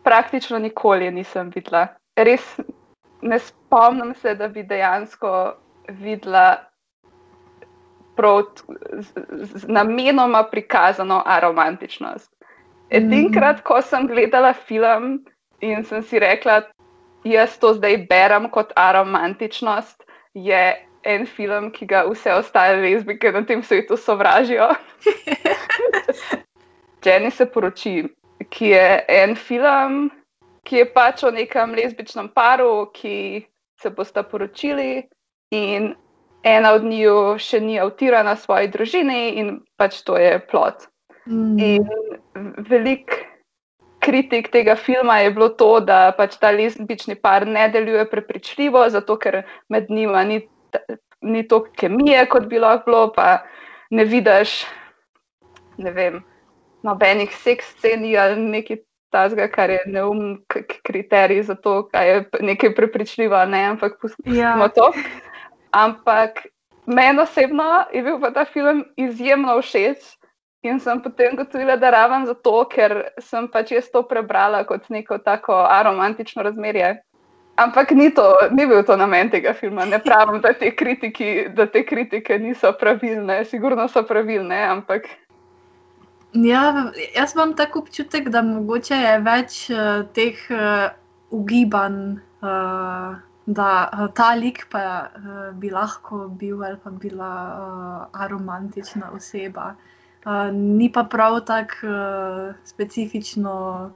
Praktično 0.02 0.58
nikoli 0.58 1.12
nisem 1.14 1.52
videla. 1.54 1.86
Res 2.18 2.56
ne 3.22 3.38
spomnim 3.38 4.14
se, 4.18 4.34
da 4.34 4.48
bi 4.48 4.66
dejansko 4.66 5.30
videla 6.02 6.69
prav 8.20 8.42
z, 9.00 9.24
z 9.56 9.68
namenoma 9.68 10.44
prikazano 10.52 11.22
aromantičnost. 11.26 12.28
Edinkrat, 12.90 13.62
mm. 13.62 13.64
ko 13.64 13.80
sem 13.82 14.06
gledala 14.10 14.52
film 14.52 15.24
in 15.64 15.84
sem 15.84 16.02
si 16.02 16.20
rekla, 16.20 16.60
jaz 17.24 17.56
to 17.58 17.72
zdaj 17.74 17.96
berem 18.10 18.48
kot 18.52 18.72
aromantičnost, 18.76 20.04
je 20.34 20.62
en 21.02 21.26
film, 21.26 21.70
ki 21.72 21.86
ga 21.86 22.04
vse 22.08 22.34
ostale 22.34 22.80
lezbike 22.82 23.32
na 23.32 23.42
tem 23.46 23.62
svetu 23.62 23.96
sovražijo. 23.96 24.68
Jenny 27.04 27.30
se 27.30 27.46
poroči, 27.46 28.04
ki 28.48 28.74
je 28.74 29.04
en 29.08 29.36
film, 29.36 30.10
ki 30.68 30.82
je 30.82 30.90
pač 30.92 31.24
o 31.24 31.30
nekem 31.32 31.72
lezbičnem 31.74 32.28
paru, 32.34 32.90
ki 32.92 33.46
se 33.80 33.90
bosta 33.90 34.22
poročili 34.22 35.08
in 35.50 35.94
ena 36.42 36.72
od 36.72 36.84
njiju 36.84 37.38
še 37.38 37.60
ni 37.60 37.80
avtirana 37.80 38.36
svoji 38.36 38.70
družini 38.72 39.20
in 39.40 39.58
pač 39.76 40.02
to 40.06 40.16
je 40.18 40.38
plot. 40.50 40.88
Mm. 41.26 41.58
In 41.58 41.88
velik 42.68 43.18
kritik 44.00 44.48
tega 44.52 44.76
filma 44.76 45.18
je 45.20 45.30
bilo 45.36 45.50
to, 45.60 45.80
da 45.84 46.12
pač 46.16 46.38
ta 46.40 46.50
lezbični 46.50 47.14
par 47.20 47.46
ne 47.46 47.68
deluje 47.68 48.06
prepričljivo, 48.10 48.88
zato 48.90 49.16
ker 49.20 49.42
med 49.68 49.90
njima 49.90 50.24
ni, 50.24 50.40
ni 51.20 51.46
toliko 51.48 51.76
kemije, 51.76 52.24
kot 52.32 52.48
bi 52.48 52.58
lahko 52.58 52.88
bilo, 52.88 53.02
pa 53.12 53.42
ne 53.90 54.04
vidiš, 54.08 54.62
ne 55.78 55.92
vem, 55.92 56.22
nobenih 56.82 57.34
seks 57.36 57.74
scen 57.76 58.06
ali 58.16 58.40
nekaj 58.40 58.80
tazga, 59.10 59.48
kar 59.50 59.70
je 59.70 59.80
neumen 59.90 60.38
kriterij 60.86 61.42
za 61.42 61.54
to, 61.54 61.82
kaj 61.92 62.08
je 62.08 62.24
nekaj 62.40 62.74
prepričljivo, 62.74 63.44
ne, 63.44 63.64
ampak 63.74 63.98
pustimo 64.00 64.36
ja. 64.38 64.68
to. 64.68 64.92
Ampak 65.70 66.46
meni 66.86 67.22
osebno 67.22 67.84
je 67.92 68.02
bil 68.02 68.18
ta 68.34 68.44
film 68.44 68.84
izjemno 68.96 69.60
všeč 69.62 70.16
in 70.62 70.80
sem 70.80 71.00
potem 71.02 71.36
gotovila, 71.36 71.76
da 71.76 71.90
raven 71.90 72.26
zato, 72.26 72.64
ker 72.68 73.06
sem 73.18 73.46
pač 73.48 73.72
jaz 73.72 73.88
to 73.92 74.02
prebrala 74.02 74.64
kot 74.68 74.90
neko 74.90 75.18
tako 75.18 75.54
aromantično 75.64 76.42
razmerje. 76.42 76.98
Ampak 77.56 77.90
ni, 77.90 78.10
to, 78.14 78.24
ni 78.56 78.66
bil 78.66 78.82
to 78.84 78.96
namen 78.96 79.30
tega 79.30 79.52
filma. 79.52 79.84
Ne 79.84 79.98
pravim, 80.00 80.40
da 80.40 80.52
te, 80.52 80.70
kritiki, 80.76 81.48
da 81.56 81.66
te 81.66 81.84
kritike 81.84 82.38
niso 82.38 82.72
pravilne, 82.72 83.44
sigurno 83.44 83.88
so 83.88 84.02
pravilne, 84.06 84.62
ampak 84.64 85.08
Ja, 86.32 86.92
jaz 87.14 87.34
imam 87.34 87.56
tako 87.56 87.78
občutek, 87.78 88.28
da 88.28 88.42
mogoče 88.42 88.94
je 88.94 89.14
več 89.18 89.54
uh, 89.74 90.04
teh 90.14 90.38
uh, 90.54 90.92
ugibanj, 91.34 92.20
uh, 92.42 93.16
da 93.54 93.90
uh, 93.92 94.08
ta 94.14 94.34
lik 94.34 94.66
pa 94.70 94.82
uh, 95.10 95.52
bi 95.58 95.70
lahko 95.70 96.28
bil 96.28 96.64
ali 96.64 96.78
pa 96.84 96.90
bila 96.90 97.30
uh, 97.46 98.22
aromantična 98.22 99.10
oseba. 99.14 99.74
Uh, 100.26 100.50
ni 100.52 100.90
pa 100.92 101.04
prav 101.04 101.40
tako 101.48 101.86
uh, 101.86 102.54
specifično 102.64 103.90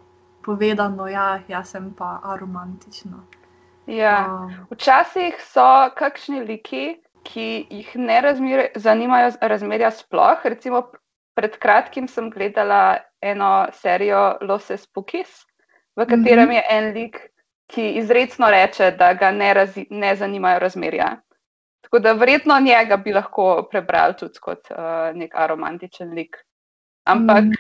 povedano, 0.45 1.05
da 1.05 1.09
ja, 1.09 1.41
jaz 1.49 1.71
sem 1.71 1.93
pa 1.99 2.21
aromantična. 2.25 3.23
Ja. 3.87 4.19
Uh, 4.45 4.53
Včasih 4.71 5.41
so 5.41 5.91
kakšni 5.97 6.45
liki, 6.45 6.85
ki 7.25 7.67
jih 7.71 7.97
ne 7.97 8.21
razmer, 8.21 8.67
zanimajo 8.77 9.33
razmerja 9.41 9.91
sploh. 9.91 10.45
Recimo, 10.45 10.83
pred 11.35 11.59
kratkim 11.59 12.09
sem 12.09 12.31
gledala 12.31 12.99
eno 13.21 13.67
serijo 13.73 14.39
Loses 14.41 14.87
Pukis, 14.87 15.45
v 15.97 16.07
katerem 16.07 16.49
mm 16.49 16.51
-hmm. 16.51 16.55
je 16.55 16.63
en 16.71 16.93
lik, 16.95 17.21
ki 17.73 17.93
izredno 17.99 18.51
reče, 18.51 18.91
da 18.99 19.13
ga 19.15 19.31
ne, 19.31 19.55
razi, 19.55 19.87
ne 19.91 20.15
zanimajo 20.17 20.59
razmerja. 20.59 21.17
Tako 21.85 21.99
da 21.99 22.13
verjetno 22.13 22.59
njega 22.61 22.97
bi 22.97 23.13
lahko 23.13 23.67
prebral 23.71 24.15
tudi 24.19 24.41
kot 24.41 24.71
uh, 24.71 25.13
nek 25.15 25.35
aromantičen 25.35 26.15
lik. 26.15 26.37
Ampak, 27.05 27.45
mm. 27.45 27.53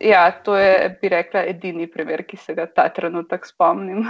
ja, 0.00 0.30
to 0.44 0.56
je, 0.56 0.98
bi 1.02 1.08
rekla, 1.08 1.44
edini 1.46 1.86
primer, 1.90 2.24
ki 2.26 2.36
se 2.36 2.54
ga 2.54 2.66
ta 2.66 2.88
trenutek 2.88 3.46
spomnim. 3.46 4.08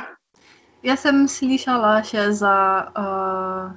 Jaz 0.82 1.04
sem 1.04 1.26
slišala 1.28 1.98
še 2.08 2.30
za 2.40 2.56
uh, 2.96 3.76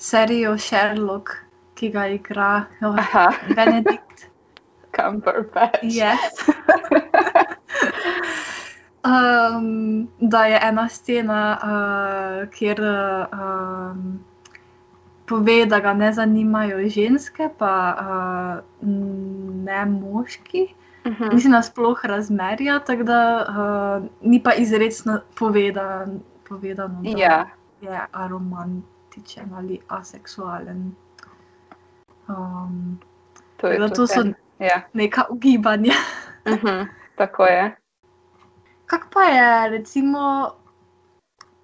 serijo 0.00 0.56
Sherlock 0.56 1.36
ki 1.78 1.90
ga 1.94 2.06
igra 2.10 2.66
oh, 2.82 2.98
Benedikt. 3.54 4.26
Cumberbatch. 4.90 5.82
Yes. 5.82 6.42
um, 9.04 10.08
da 10.20 10.44
je 10.44 10.60
ena 10.62 10.88
scena, 10.88 11.58
uh, 11.62 12.50
kjer 12.50 12.80
um, 13.32 14.24
pove, 15.26 15.66
da 15.66 15.80
ga 15.80 15.92
ne 15.94 16.12
zanimajo 16.12 16.88
ženske, 16.88 17.48
pa 17.58 17.72
uh, 18.00 18.88
ne 19.64 19.84
moški. 19.84 20.66
Uh 21.04 21.12
mhm. 21.12 21.24
-huh. 21.24 21.34
Mislim, 21.34 21.52
da 21.52 21.62
sploh 21.62 22.04
razmerja, 22.04 22.78
tako 22.78 23.02
da 23.02 23.46
uh, 23.48 24.08
ni 24.30 24.42
pa 24.42 24.52
izredno 24.52 25.20
povedan, 25.38 26.20
povedano, 26.48 27.02
da 27.02 27.18
ja. 27.18 27.46
je 27.80 28.00
aromantičen 28.12 29.54
ali 29.56 29.80
aseksualen. 29.88 30.94
Um, 32.28 33.00
to 33.56 33.66
je, 33.66 33.88
to 33.88 34.06
so 34.06 34.24
ja. 34.58 34.82
neka 34.92 35.24
ugibanja. 35.30 35.92
uh 36.46 36.52
-huh. 36.52 36.86
Tako 37.16 37.44
je. 37.44 37.76
Kak 38.88 39.10
pa 39.12 39.22
je, 39.28 39.48
recimo, 39.70 40.20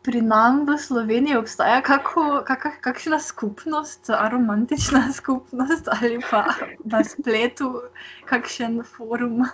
pri 0.04 0.20
nam 0.20 0.66
v 0.68 0.76
Sloveniji 0.76 1.36
obstaja 1.40 1.80
kako, 1.80 2.44
kak, 2.44 2.66
kakšna 2.84 3.18
skupnost, 3.18 4.10
aromantična 4.12 5.08
skupnost 5.18 5.88
ali 5.88 6.20
pa 6.30 6.44
na 6.84 7.00
spletu, 7.04 7.80
kakšen 8.28 8.82
forum? 8.84 9.46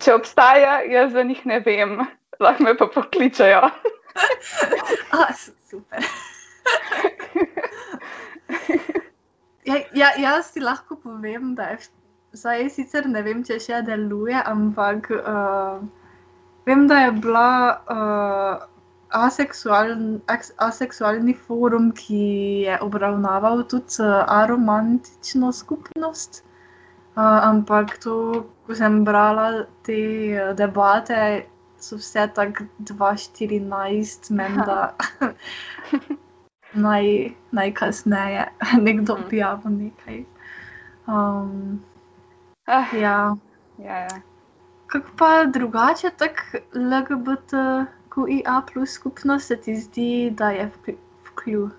Če 0.00 0.14
obstaja, 0.16 0.80
jaz 0.88 1.12
za 1.12 1.22
njih 1.22 1.42
ne 1.46 1.60
vem, 1.60 2.00
lahko 2.40 2.64
me 2.64 2.72
pa 2.76 2.88
pokličajo. 2.94 3.68
A, 5.20 5.26
super. 5.68 6.08
Ja, 9.64 9.76
ja, 9.92 10.08
jaz 10.20 10.52
ti 10.52 10.60
lahko 10.60 10.96
povem, 10.96 11.52
da 11.54 11.74
je 11.74 11.78
zdaj 12.32 12.68
sicer 12.72 13.06
ne 13.08 13.22
vem, 13.24 13.44
če 13.44 13.60
še 13.62 13.82
deluje, 13.86 14.36
ampak 14.36 15.08
uh, 15.14 15.84
vem, 16.66 16.86
da 16.88 16.98
je 16.98 17.12
bila 17.12 17.48
uh, 17.90 18.64
aseksualn, 19.10 20.20
aseksualni 20.58 21.34
forum, 21.34 21.92
ki 21.92 22.22
je 22.66 22.78
obravnaval 22.80 23.62
tudi 23.68 24.00
uh, 24.02 24.24
aromantično 24.26 25.52
skupnost. 25.52 26.42
Uh, 27.16 27.22
ampak 27.46 27.98
to, 28.02 28.14
ko 28.66 28.74
sem 28.74 29.04
brala 29.04 29.64
te 29.86 29.98
uh, 30.34 30.54
debate, 30.56 31.46
so 31.78 31.96
vse 31.96 32.26
tako 32.34 32.64
2-14, 32.80 34.30
menda. 34.32 34.94
Naj, 36.74 37.06
najkasneje 37.52 38.48
nekdo 38.86 39.14
Mhm. 39.14 39.24
objavil 39.24 39.70
nekaj. 39.78 40.24
Um, 41.06 41.80
Ah, 42.66 42.88
ja. 42.96 43.36
ja, 43.78 43.96
ja. 44.08 44.16
Kako 44.94 45.10
pa 45.18 45.44
drugače, 45.44 46.10
tako 46.10 46.40
LGBTQIA 46.74 48.62
plus 48.72 48.90
skupnost 48.90 49.46
se 49.46 49.56
ti 49.56 49.76
zdi, 49.76 50.30
da 50.30 50.50
je 50.50 50.70
vkl- 50.70 50.96
vklju, 51.24 51.70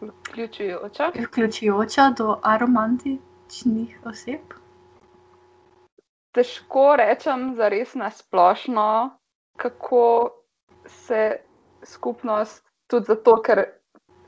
Vključujoča. 0.00 1.10
vključujoča 1.16 2.10
do 2.10 2.38
aromantičnih 2.42 3.98
oseb? 4.04 4.40
Težko 6.32 6.96
rečem 6.96 7.54
za 7.54 7.68
res 7.68 7.94
na 7.94 8.10
splošno, 8.10 8.88
kako 9.56 10.30
se 10.86 11.36
skupnost, 11.82 12.64
tudi 12.86 13.04
zato, 13.04 13.42
ker 13.42 13.64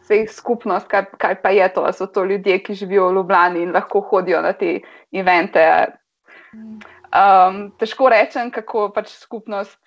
se 0.03 0.16
jih 0.16 0.31
skupnost, 0.31 0.87
kaj, 0.87 1.05
kaj 1.18 1.42
pa 1.42 1.51
je 1.51 1.72
to, 1.72 1.92
so 1.92 2.07
to 2.07 2.25
ljudje, 2.25 2.62
ki 2.62 2.75
živijo 2.75 3.09
v 3.09 3.14
Ljubljani 3.14 3.62
in 3.62 3.72
lahko 3.72 4.01
hodijo 4.01 4.42
na 4.42 4.53
te 4.53 4.81
evente. 5.12 5.64
Um, 7.16 7.70
težko 7.81 8.11
rečem, 8.12 8.50
kako 8.52 8.90
pač 8.92 9.09
skupnost, 9.16 9.79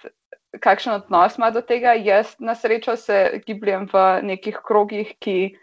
kakšen 0.58 0.96
odnos 0.96 1.38
ima 1.38 1.52
do 1.54 1.62
tega. 1.62 1.94
Jaz 1.94 2.34
na 2.42 2.56
srečo 2.58 2.96
se 2.98 3.42
gibljem 3.46 3.86
v 3.92 4.06
nekih 4.26 4.58
krogih, 4.66 5.14
ki 5.22 5.54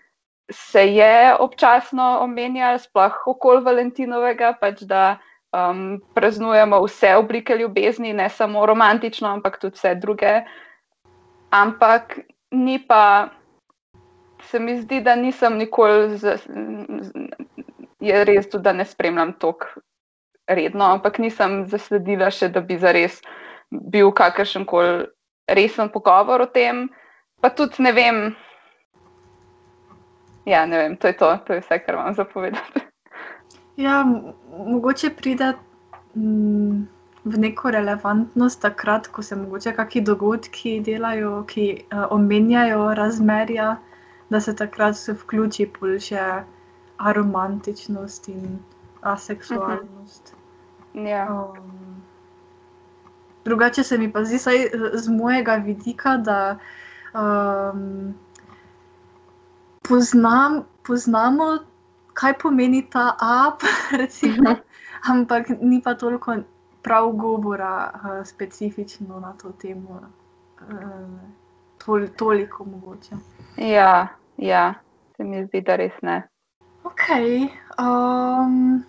se 0.52 0.84
je 0.86 1.34
občasno 1.34 2.20
omenjal, 2.22 2.78
sploh 2.78 3.16
okoli 3.26 3.64
Valentinovega, 3.66 4.52
pač 4.60 4.84
da 4.86 5.18
um, 5.50 5.98
praznujemo 6.14 6.78
vse 6.84 7.16
oblike 7.18 7.56
ljubezni, 7.58 8.12
ne 8.12 8.28
samo 8.30 8.66
romantično, 8.66 9.28
ampak 9.28 9.58
tudi 9.58 9.74
vse 9.74 9.96
druge. 9.98 10.44
Ampak 11.50 12.20
ni 12.54 12.78
pa, 12.78 13.28
se 14.46 14.62
mi 14.62 14.78
zdi, 14.78 15.00
da 15.02 15.16
nisem 15.18 15.58
nikoli, 15.58 16.14
z, 16.14 16.38
z, 16.38 17.26
je 18.06 18.24
res 18.24 18.46
tudi, 18.46 18.62
da 18.62 18.72
ne 18.72 18.86
spremljam 18.86 19.34
tok 19.42 19.66
redno, 20.48 20.84
ampak 20.84 21.18
nisem 21.18 21.64
zasledila 21.70 22.30
še, 22.30 22.48
da 22.54 22.60
bi 22.60 22.78
zares 22.78 23.20
bil 23.70 24.12
kakršen 24.14 24.64
koli 24.64 25.06
resen 25.48 25.90
pogovor 25.90 26.46
o 26.46 26.50
tem. 26.50 26.88
Pa 27.40 27.50
tudi 27.50 27.82
ne 27.82 27.92
vem. 27.92 28.20
Ja, 30.46 30.66
ne 30.66 30.78
vem, 30.78 30.96
to 30.96 31.10
je 31.10 31.16
to, 31.18 31.32
to 31.46 31.56
je 31.56 31.62
vse, 31.64 31.78
kar 31.82 31.98
vam 31.98 32.14
zapovedati. 32.14 32.84
Ja, 33.76 34.04
mogoče 34.56 35.10
pride 35.18 35.52
v 37.26 37.38
neko 37.42 37.70
relevantnost 37.74 38.62
takrat, 38.62 39.08
ko 39.08 39.22
se 39.22 39.36
mogoče 39.36 39.74
kakšni 39.76 40.04
dogodki 40.06 40.76
delajo, 40.80 41.42
ki 41.50 41.66
uh, 41.74 42.06
omenjajo 42.14 42.94
razmerja, 42.94 43.74
da 44.30 44.40
se 44.40 44.54
takrat 44.56 44.96
se 44.96 45.12
vključi 45.12 45.66
bolj 45.80 45.98
še 46.08 46.24
aromantičnost 47.10 48.30
in 48.32 48.58
aseksualnost. 49.02 50.35
Ja. 50.96 51.26
Um, 51.30 52.02
drugače 53.44 53.82
se 53.82 53.98
mi 53.98 54.12
pa 54.12 54.24
zdi, 54.24 54.38
saj 54.38 54.68
z 54.92 55.08
mojega 55.08 55.54
vidika, 55.54 56.16
da 56.16 56.58
um, 57.14 58.14
poznam, 59.88 60.64
poznamo, 60.82 61.58
kaj 62.12 62.38
pomeni 62.38 62.82
ta 62.90 63.14
app, 63.20 63.62
recimo, 64.00 64.56
ampak 65.10 65.48
ni 65.60 65.82
pa 65.82 65.94
toliko 65.94 66.36
prav 66.82 67.10
govora 67.12 67.90
uh, 67.94 68.26
specifično 68.26 69.20
na 69.20 69.32
to 69.32 69.52
temo. 69.52 70.00
Uh, 70.60 71.36
tol, 71.84 72.06
toliko 72.16 72.64
mogoče. 72.64 73.16
Ja, 73.56 74.08
ja, 74.36 74.74
se 75.16 75.24
mi 75.24 75.44
zdi, 75.46 75.60
da 75.60 75.76
res 75.76 75.92
ne. 76.02 76.22
Ok. 76.84 77.08
Um, 77.78 78.84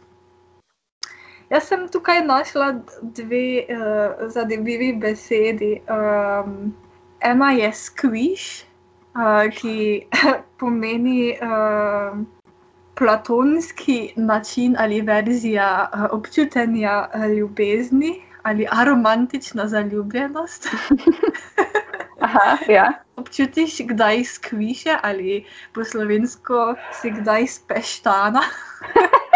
jaz 1.49 1.67
sem 1.67 1.87
tukaj 1.87 2.21
našla 2.25 2.71
dve 3.01 3.63
uh, 3.63 4.27
zanimivi 4.31 4.93
besedi. 4.93 5.81
Um, 5.89 6.73
ena 7.21 7.51
je 7.51 7.71
squish, 7.73 8.65
uh, 9.15 9.47
ki 9.51 10.07
pomeni 10.59 11.37
uh, 11.41 12.17
platonski 12.97 14.13
način 14.15 14.75
ali 14.79 15.01
verzija 15.01 15.89
uh, 15.93 16.05
občutenja 16.11 17.07
uh, 17.15 17.25
ljubezni 17.25 18.21
ali 18.43 18.67
aromantična 18.71 19.67
zaljubljenost. 19.67 20.67
Aha, 22.27 22.57
ja. 22.67 22.91
Občutiš 23.15 23.81
kdaj 23.85 24.23
skviše 24.23 24.97
ali 25.03 25.45
po 25.73 25.83
slovensko 25.83 26.75
si 27.01 27.11
kdaj 27.11 27.47
speštana? 27.47 28.41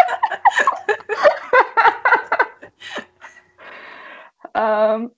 Um, 4.54 5.10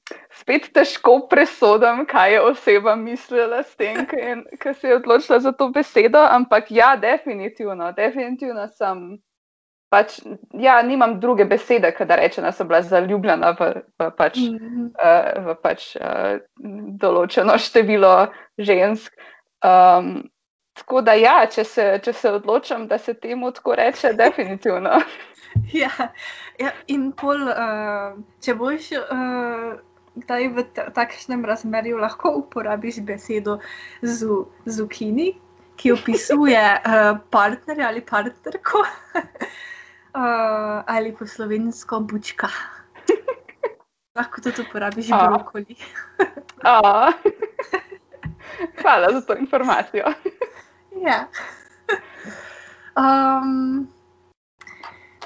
spet 0.54 0.72
težko 0.74 1.26
presodim, 1.30 2.04
kaj 2.06 2.32
je 2.32 2.40
oseba 2.40 2.96
mislila 2.96 3.62
s 3.62 3.76
tem, 3.76 4.06
ki 4.06 4.74
se 4.74 4.88
je 4.88 4.96
odločila 4.96 5.40
za 5.40 5.52
to 5.52 5.68
besedo, 5.68 6.18
ampak 6.18 6.70
ja, 6.70 6.96
definitivno, 6.96 7.92
definitivno 7.92 8.68
sem. 8.68 9.18
Pač, 9.90 10.18
ja, 10.58 10.82
nimam 10.82 11.20
druge 11.20 11.44
besede, 11.44 11.92
da 12.06 12.16
rečem, 12.16 12.44
da 12.44 12.52
sem 12.52 12.68
bila 12.68 12.82
zaljubljena 12.82 13.54
v, 13.58 13.82
v, 13.98 14.10
pač, 14.16 14.38
Mhm. 14.38 14.86
uh, 14.98 15.46
v 15.46 15.54
pač, 15.62 15.96
uh, 15.96 16.40
določeno 16.98 17.58
število 17.58 18.28
žensk. 18.58 19.12
Um, 19.62 20.30
tako 20.74 21.00
da, 21.00 21.14
ja, 21.14 21.46
če 21.46 21.64
se, 21.64 22.00
če 22.02 22.12
se 22.12 22.32
odločim, 22.32 22.88
da 22.88 22.98
se 22.98 23.14
temu 23.14 23.52
tako 23.52 23.74
reče, 23.74 24.12
definitivno. 24.12 24.98
Ja, 25.72 25.88
ja, 26.58 26.72
in 26.90 27.12
pol, 27.12 27.38
uh, 27.46 28.18
če 28.42 28.54
boš 28.58 28.88
uh, 28.98 29.78
kdaj 30.16 30.48
v 30.48 30.64
ta- 30.74 30.90
takšnem 30.90 31.44
razmerju, 31.44 31.98
lahko 31.98 32.30
uporabiš 32.42 33.00
besedo 33.02 33.58
zu, 34.02 34.46
zukini, 34.66 35.34
ki 35.76 35.92
opisuje 35.92 36.60
uh, 36.60 37.18
partnerja 37.34 37.88
ali 37.88 38.00
partnerko, 38.00 38.84
uh, 40.14 40.82
ali 40.94 41.12
po 41.12 41.26
slovensko 41.26 42.00
bučka. 42.00 42.48
Lahko 44.18 44.40
tudi 44.40 44.62
uporabiš 44.62 45.10
A. 45.10 45.26
brokoli. 45.26 45.76
A. 46.62 47.10
Hvala 48.78 49.10
za 49.12 49.20
to 49.26 49.34
informacijo. 49.34 50.12
Ja. 51.02 51.26
Um, 52.94 53.88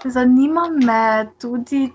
zanima 0.05 0.69
me 0.71 1.29
tudi, 1.41 1.89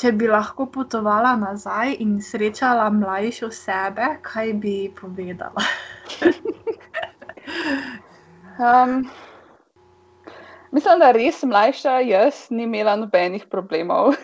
če 0.00 0.12
bi 0.12 0.28
lahko 0.28 0.66
potovala 0.72 1.36
nazaj 1.40 1.96
in 2.04 2.18
srečala 2.20 2.88
mlajšo 2.92 3.50
sebe, 3.50 4.16
kaj 4.22 4.52
bi 4.62 4.76
povedala. 5.00 5.64
Um, 8.56 9.10
mislim, 10.72 10.98
da 10.98 11.10
res 11.12 11.42
mlajša 11.44 11.98
jaz 12.08 12.46
ni 12.50 12.64
imela 12.64 12.94
nobenih 12.96 13.44
problemov 13.52 14.14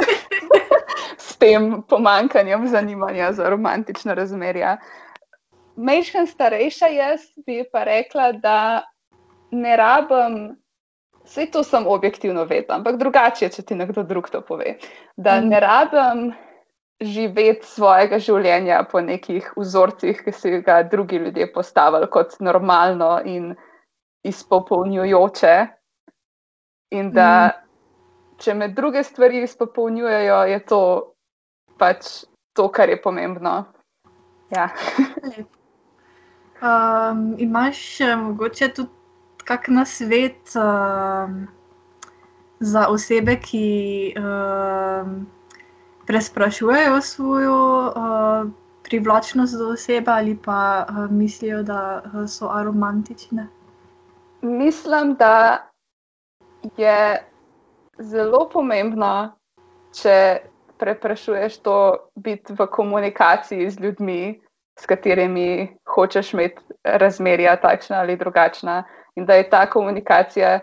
s 1.26 1.36
tem 1.36 1.82
pomankanjem 1.84 2.64
zanimanja 2.72 3.28
za 3.36 3.50
romantična 3.52 4.16
razmerja. 4.16 4.78
Mejškan 5.76 6.26
starejša 6.26 6.88
jaz 6.96 7.28
bi 7.46 7.60
pa 7.72 7.84
rekla, 7.84 8.32
da 8.32 8.56
ne 9.50 9.76
rabim, 9.76 10.56
vse 11.32 11.46
to 11.46 11.64
sem 11.64 11.86
objektivno 11.86 12.44
vedela, 12.44 12.76
ampak 12.76 12.98
drugače, 13.00 13.46
je, 13.46 13.50
če 13.56 13.62
ti 13.62 13.74
nekdo 13.74 14.04
drug 14.04 14.28
to 14.30 14.42
pove. 14.44 14.76
Da 15.16 15.40
Mm. 15.40 15.48
ne 15.48 15.60
rabim 15.60 16.34
živeti 17.00 17.66
svojega 17.66 18.18
življenja 18.18 18.84
po 18.90 19.00
nekih 19.00 19.52
vzorcih, 19.56 20.20
ki 20.24 20.32
si 20.32 20.60
ga 20.60 20.82
drugi 20.82 21.16
ljudje 21.16 21.52
postavili 21.52 22.06
kot 22.06 22.36
normalno 22.40 23.20
in 23.24 23.54
izpopolnjujoče. 24.24 25.66
In 26.92 27.10
da, 27.10 27.48
mm. 27.48 28.38
če 28.38 28.54
me 28.54 28.68
druge 28.68 29.02
stvari 29.02 29.42
izpopolnjujejo, 29.42 30.44
je 30.44 30.60
to 30.66 30.82
pač 31.78 32.24
to, 32.52 32.68
kar 32.68 32.88
je 32.88 33.00
pomembno. 33.02 33.64
Ja. 34.52 34.68
um, 36.60 37.34
imaš 37.38 37.98
mogoče 38.20 38.68
tudi 38.68 39.01
kak 39.44 39.68
na 39.68 39.84
svet 39.84 40.56
um, 40.56 41.46
za 42.60 42.88
osebe, 42.88 43.36
ki. 43.36 43.68
Um, 44.16 45.26
presprašujejo 46.06 47.00
svojo 47.00 47.86
uh, 47.86 48.50
privlačnost 48.82 49.58
do 49.58 49.68
osebe 49.68 50.10
ali 50.10 50.38
pa 50.44 50.86
uh, 50.88 51.10
mislijo, 51.10 51.62
da 51.62 52.02
uh, 52.04 52.28
so 52.28 52.48
aromantične? 52.50 53.46
Mislim, 54.40 55.14
da 55.14 55.68
je 56.76 57.22
zelo 57.98 58.48
pomembno, 58.52 59.32
če 59.94 60.40
preprašuješ 60.78 61.58
to 61.58 61.96
biti 62.14 62.52
v 62.58 62.66
komunikaciji 62.66 63.70
z 63.70 63.80
ljudmi, 63.80 64.40
s 64.80 64.86
katerimi 64.86 65.76
hočeš 65.94 66.32
imeti 66.32 66.62
razmerja 66.84 67.56
takšna 67.60 68.00
ali 68.00 68.16
drugačna, 68.16 68.82
in 69.16 69.26
da 69.26 69.34
je 69.34 69.50
ta 69.50 69.66
komunikacija 69.70 70.60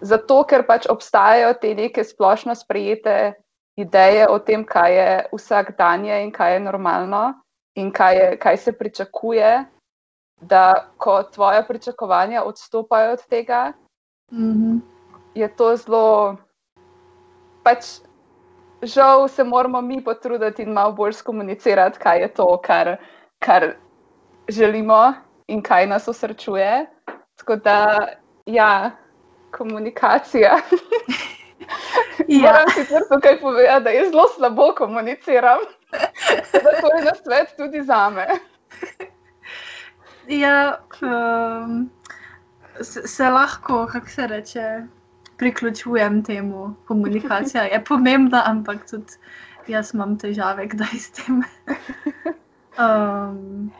zato, 0.00 0.42
ker 0.44 0.64
pač 0.66 0.88
obstajajo 0.90 1.54
te 1.60 1.74
neke 1.74 2.04
splošno 2.04 2.54
sprejete 2.54 3.34
ideje 3.76 4.28
o 4.28 4.38
tem, 4.38 4.64
kaj 4.64 4.96
je 4.96 5.10
vsak 5.32 5.76
dan 5.78 6.04
in 6.04 6.32
kaj 6.32 6.54
je 6.54 6.60
normalno 6.60 7.34
in 7.76 7.92
kaj, 7.92 8.16
je, 8.16 8.36
kaj 8.38 8.56
se 8.56 8.72
pričakuje, 8.72 9.64
da 10.40 10.88
ko 10.96 11.22
tvoje 11.22 11.66
pričakovanja 11.68 12.42
odstopajo 12.42 13.12
od 13.12 13.26
tega, 13.28 13.72
mm 14.32 14.52
-hmm. 14.52 14.80
je 15.34 15.48
to 15.56 15.76
zelo. 15.76 16.36
Pač 17.62 17.84
žal 18.82 19.28
se 19.28 19.44
moramo 19.44 19.80
mi 19.80 20.04
potruditi 20.04 20.62
in 20.62 20.72
malo 20.72 20.92
bolj 20.92 21.12
skomunicirati, 21.12 21.98
kaj 21.98 22.20
je 22.20 22.28
to, 22.28 22.60
kar, 22.64 22.96
kar 23.38 23.74
želimo 24.48 25.12
in 25.50 25.62
kaj 25.62 25.86
nas 25.90 26.08
osrečuje. 26.08 26.86
Tako 27.36 27.56
da, 27.56 28.08
ja, 28.46 28.90
komunikacija. 29.50 30.56
ja. 32.28 32.52
Moram 32.52 32.68
sicer 32.74 33.02
tukaj 33.12 33.40
povedati, 33.40 33.84
da 33.84 33.90
jaz 33.90 34.10
zelo 34.10 34.28
slabo 34.36 34.74
komuniciram. 34.78 35.58
To 36.80 36.98
je 36.98 37.04
na 37.04 37.14
svet 37.24 37.56
tudi 37.56 37.82
za 37.82 38.10
me. 38.10 38.26
Ja, 40.28 40.78
um, 41.02 41.90
se, 42.80 43.08
se 43.08 43.30
lahko, 43.30 43.86
kako 43.92 44.08
se 44.08 44.26
reče, 44.26 44.82
priključujem 45.36 46.24
temu. 46.24 46.74
Komunikacija 46.86 47.62
je 47.62 47.84
pomembna, 47.84 48.42
ampak 48.46 48.90
tudi 48.90 49.12
jaz 49.66 49.94
imam 49.94 50.18
težave, 50.18 50.66
kdaj 50.66 50.98
s 50.98 51.10
tem. 51.10 51.42
Um, 52.78 53.72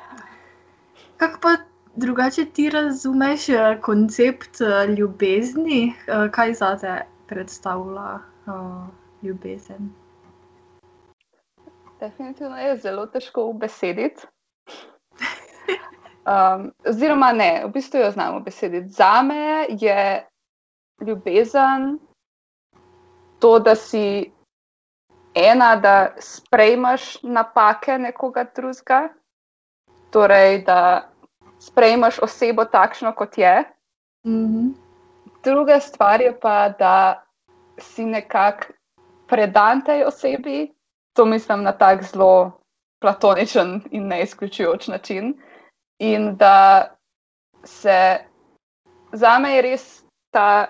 kako 1.20 1.38
pa 1.42 1.56
drugače 1.96 2.44
ti 2.44 2.70
razumeš 2.70 3.48
eh, 3.48 3.78
koncept 3.82 4.60
eh, 4.60 4.86
ljubezni, 4.86 5.94
eh, 6.06 6.30
kaj 6.32 6.54
za 6.54 6.76
te 6.76 7.02
predstavlja 7.26 8.18
ljubezen? 9.22 9.90
Definitivno 12.00 12.56
je 12.56 12.76
zelo 12.76 13.06
težko 13.06 13.44
ubesediti. 13.44 14.26
Um, 16.20 16.72
oziroma, 16.88 17.32
ne, 17.32 17.62
v 17.64 17.70
bistvu 17.72 17.98
jo 17.98 18.10
znamo 18.10 18.40
besediti. 18.40 18.88
Za 18.88 19.22
me 19.22 19.66
je 19.68 20.26
ljubezen 21.06 21.98
to, 23.38 23.58
da 23.58 23.74
si 23.74 24.32
ena, 25.34 25.76
da 25.76 26.14
sprejmeš 26.18 27.22
napake 27.22 27.98
nekoga 27.98 28.44
drugega, 28.56 29.08
torej 30.10 30.62
da 30.62 31.09
sprejmeš 31.60 32.18
osebo 32.22 32.64
takšno, 32.64 33.12
kot 33.14 33.38
je. 33.38 33.64
Mm 34.26 34.46
-hmm. 34.46 34.74
Druga 35.44 35.80
stvar 35.80 36.20
je 36.20 36.40
pa, 36.40 36.68
da 36.68 37.24
si 37.78 38.04
nekako 38.04 38.64
predan 39.28 39.84
tej 39.84 40.04
osebi, 40.04 40.72
to 41.16 41.24
mislim 41.24 41.62
na 41.62 41.72
tak 41.72 42.02
zelo 42.02 42.52
platoničen 43.00 43.80
in 43.90 44.06
neizključujoč 44.06 44.88
način. 44.88 45.34
In 45.98 46.36
da 46.36 46.88
se 47.64 48.18
za 49.12 49.38
me 49.38 49.54
je 49.54 49.62
res 49.62 50.04
ta 50.30 50.66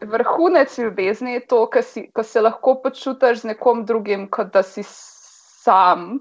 vrhunec 0.00 0.78
ljubezni, 0.78 1.40
to, 1.48 1.70
ko 2.12 2.22
se 2.22 2.40
lahko 2.40 2.74
počutiš 2.82 3.40
z 3.40 3.44
nekom 3.44 3.84
drugim, 3.86 4.28
kot 4.30 4.52
da 4.52 4.62
si 4.62 4.82
sam. 4.84 6.18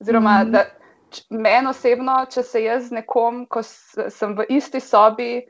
Oziroma, 0.00 0.30
mm 0.30 0.46
-hmm. 0.46 0.50
da, 0.50 0.64
meni 1.30 1.70
osebno, 1.70 2.24
če 2.30 2.42
se 2.42 2.62
jaz 2.64 2.88
z 2.88 3.00
nekom, 3.00 3.44
ko 3.46 3.62
sem 3.64 4.36
v 4.38 4.46
isti 4.56 4.80
sobi, 4.80 5.40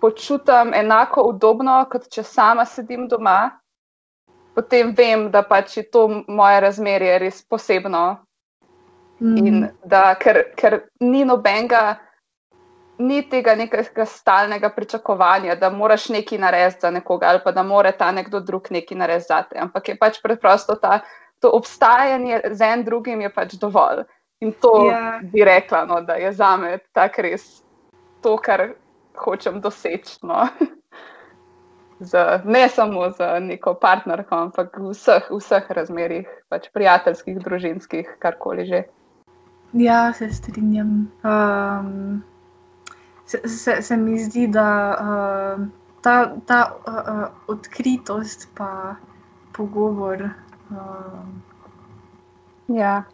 počutim 0.00 0.74
enako 0.76 1.24
udobno, 1.30 1.78
kot 1.90 2.08
če 2.12 2.22
sama 2.28 2.66
sedim 2.68 3.08
doma, 3.08 3.54
potem 4.54 4.92
vem, 4.94 5.30
da 5.32 5.42
pač 5.42 5.78
je 5.78 5.84
to 5.90 6.06
moje 6.28 6.60
razmerje 6.60 7.18
res 7.22 7.42
posebno. 7.48 8.04
Mm. 9.20 9.36
In 9.38 9.68
da, 9.86 10.14
ker, 10.20 10.42
ker 10.58 10.80
ni 11.00 11.24
nobenega, 11.24 11.98
ni 12.98 13.22
tega 13.30 13.54
nekega 13.58 14.06
stalnega 14.06 14.70
pričakovanja, 14.74 15.56
da 15.58 15.70
moraš 15.70 16.08
nekaj 16.14 16.38
narediti 16.38 16.84
za 16.84 16.90
nekoga 16.94 17.32
ali 17.32 17.40
pa 17.44 17.52
da 17.52 17.62
mora 17.62 17.92
ta 17.92 18.12
nekdo 18.12 18.40
drug 18.40 18.70
nekaj 18.70 18.98
narediti 18.98 19.28
za 19.28 19.42
te. 19.42 19.58
Ampak 19.58 19.88
je 19.88 19.96
pač 19.98 20.20
preprosto 20.22 20.76
ta, 20.82 21.00
to 21.40 21.50
obstajanje 21.50 22.40
z 22.52 22.60
enim 22.62 22.84
drugim 22.84 23.20
je 23.20 23.32
pač 23.34 23.56
dovolj. 23.60 24.04
In 24.44 24.52
to 24.60 24.72
yeah. 24.84 24.92
Ja. 24.92 25.20
bi 25.32 25.44
rekla, 25.44 25.84
no, 25.88 26.00
da 26.04 26.18
je 26.20 26.32
za 26.32 26.56
me 26.60 26.78
tako 26.92 27.22
res 27.24 27.62
to, 28.20 28.36
kar 28.36 28.74
hočem 29.16 29.60
doseči. 29.64 30.18
No. 30.22 30.48
Z, 32.00 32.42
ne 32.44 32.68
samo 32.68 33.06
za 33.10 33.38
neko 33.40 33.76
partnerko, 33.80 34.36
ampak 34.36 34.76
v 34.76 34.90
vseh, 34.90 35.30
vseh 35.30 35.70
razmerah, 35.70 36.26
pač 36.50 36.66
prijateljskih, 36.74 37.38
družinskih, 37.38 38.10
karkoli 38.18 38.66
že. 38.66 38.82
Ja, 39.72 40.12
se 40.12 40.28
strinjam. 40.34 41.06
Um, 41.22 42.24
se, 43.24 43.40
se, 43.48 43.78
se 43.82 43.96
mi 43.96 44.18
zdi, 44.18 44.48
da 44.50 44.68
uh, 44.98 45.64
ta, 46.02 46.34
ta 46.46 46.60
uh, 46.82 47.24
odkritost 47.46 48.50
in 48.58 48.96
pogovor. 49.54 50.28
Uh, 50.70 51.24
ja. 52.68 53.04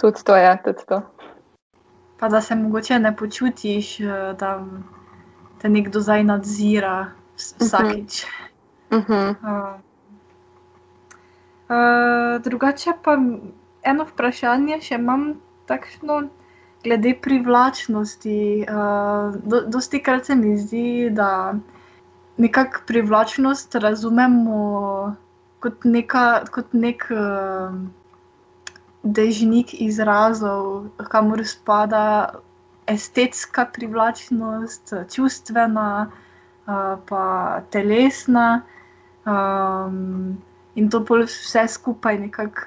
Tudi 0.00 0.24
to 0.24 0.36
je, 0.36 0.58
tudi 0.64 0.84
to. 0.88 1.02
Pa 2.18 2.28
da 2.28 2.40
se 2.40 2.54
mogoče 2.54 2.98
ne 2.98 3.16
počutiš, 3.16 4.00
eh, 4.00 4.34
da 4.38 4.64
te 5.60 5.68
nekdo 5.68 6.00
zdaj 6.00 6.24
nadzira 6.24 7.06
vsakič. 7.36 8.24
Uh 8.90 8.98
-huh. 8.98 9.34
uh, 9.42 9.80
uh, 11.68 12.42
drugače 12.42 12.92
pa 13.04 13.18
eno 13.82 14.04
vprašanje 14.04 14.80
še 14.80 14.94
imam 14.94 15.34
takšno. 15.66 16.28
Glede 16.84 17.14
privlačnosti, 17.22 18.64
uh, 18.68 19.34
do, 19.44 19.60
dosti 19.60 20.02
krat 20.02 20.26
se 20.26 20.34
mi 20.34 20.56
zdi, 20.56 21.10
da 21.12 21.54
nekako 22.36 22.80
privlačnost 22.86 23.74
razumemo 23.74 25.16
kot, 25.60 25.84
neka, 25.84 26.44
kot 26.50 26.72
nek. 26.72 27.06
Uh, 27.10 27.99
dežnik 29.02 29.74
izrazov, 29.80 30.90
kamor 31.08 31.44
spada 31.46 32.40
estetska 32.86 33.64
privlačnost, 33.72 34.92
čustvena, 35.14 36.10
pa 37.08 37.62
telesna. 37.70 38.62
Um, 39.26 40.38
in 40.74 40.90
to 40.90 41.04
vse 41.04 41.68
skupaj 41.68 42.18
nekako 42.18 42.60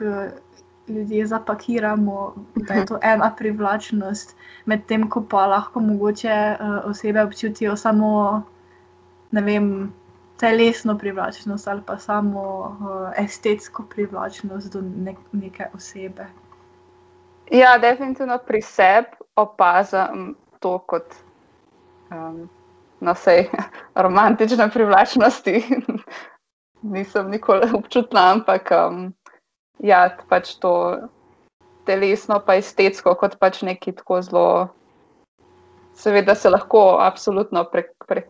ljudje 0.88 1.28
zapakiramo, 1.28 2.34
da 2.56 2.74
je 2.74 2.86
to 2.86 3.00
ena 3.13 3.32
privlačnost, 3.38 4.36
medtem 4.65 5.10
ko 5.10 5.26
pa 5.30 5.46
lahko 5.48 5.80
mogoče 5.80 6.56
osebe 6.84 7.24
občutijo 7.24 7.76
samo, 7.76 8.43
ne 9.32 9.41
vem, 9.41 9.93
telesno 10.43 10.97
privlačnost 10.97 11.67
ali 11.67 11.82
pa 11.86 11.97
samo 11.97 12.41
uh, 12.60 13.12
estetsko 13.17 13.86
privlačnost 13.89 14.73
do 14.73 14.82
nek 14.82 15.17
neke 15.32 15.67
osebe. 15.75 16.25
Ja, 17.51 17.77
definitivno 17.77 18.38
pri 18.47 18.62
sebi 18.62 19.08
opazim 19.36 20.36
to 20.60 20.77
kot 20.79 21.15
um, 22.12 22.49
na 22.99 23.15
vsej 23.15 23.47
romantične 23.95 24.69
privlačnosti. 24.73 25.63
nisem 26.95 27.32
nikoli 27.32 27.71
občutila, 27.73 28.32
ampak 28.32 28.71
um, 28.71 29.13
ja, 29.79 30.10
pač 30.29 30.56
to 30.60 30.73
telesno, 31.88 32.39
pa 32.43 32.60
estetsko, 32.60 33.15
kot 33.15 33.39
pač 33.39 33.62
neki 33.63 33.95
tako 33.95 34.21
zelo. 34.21 34.47
Seveda 35.95 36.36
se 36.36 36.49
lahko 36.49 36.97
absolutno 36.99 37.63
prek, 37.71 37.93
prek, 38.08 38.27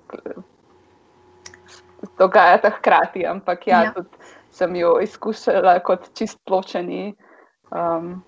dogajata 2.19 2.69
hkrati, 2.77 3.25
ampak 3.25 3.67
ja, 3.67 3.83
ja. 3.83 3.93
tudi 3.93 4.09
sem 4.51 4.75
jo 4.75 4.97
izkušala 5.01 5.79
kot 5.79 6.09
čist 6.17 6.39
ločeni. 6.49 7.15
Um, 7.71 8.23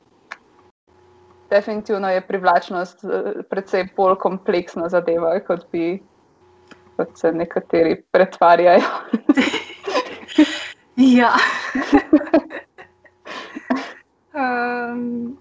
definitivno 1.49 2.09
je 2.09 2.21
privlačnost 2.27 3.03
eh, 3.03 3.31
precej 3.49 3.87
bolj 3.97 4.15
kompleksna 4.19 4.89
zadeva, 4.89 5.39
kot 5.47 5.67
bi 5.71 5.99
kot 6.95 7.17
se 7.19 7.31
nekateri 7.31 8.01
pretvarjajo. 8.11 8.81
ja. 11.17 11.33
um, 14.41 15.37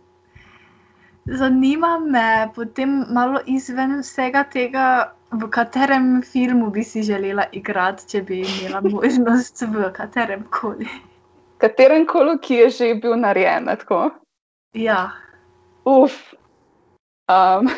zanima 1.25 1.99
me, 1.99 2.51
potem 2.55 3.05
malo 3.09 3.41
izven 3.47 4.01
vsega 4.01 4.45
tega, 4.53 5.15
v 5.35 5.51
katerem 5.51 6.23
filmu 6.23 6.71
bi 6.71 6.85
si 6.85 7.03
želela 7.03 7.47
igrati, 7.53 8.07
če 8.09 8.23
bi 8.23 8.43
imela 8.43 8.81
možnost 8.97 9.65
v 9.67 9.91
katerem 9.93 10.47
koli. 10.51 10.89
Katerem 11.59 12.07
koli, 12.07 12.39
ki 12.39 12.55
je 12.55 12.71
že 12.71 12.95
bil 13.03 13.17
narejen. 13.17 13.67
Tako? 13.67 14.11
Ja. 14.75 15.11
Uf. 15.85 16.35
Um. 17.31 17.71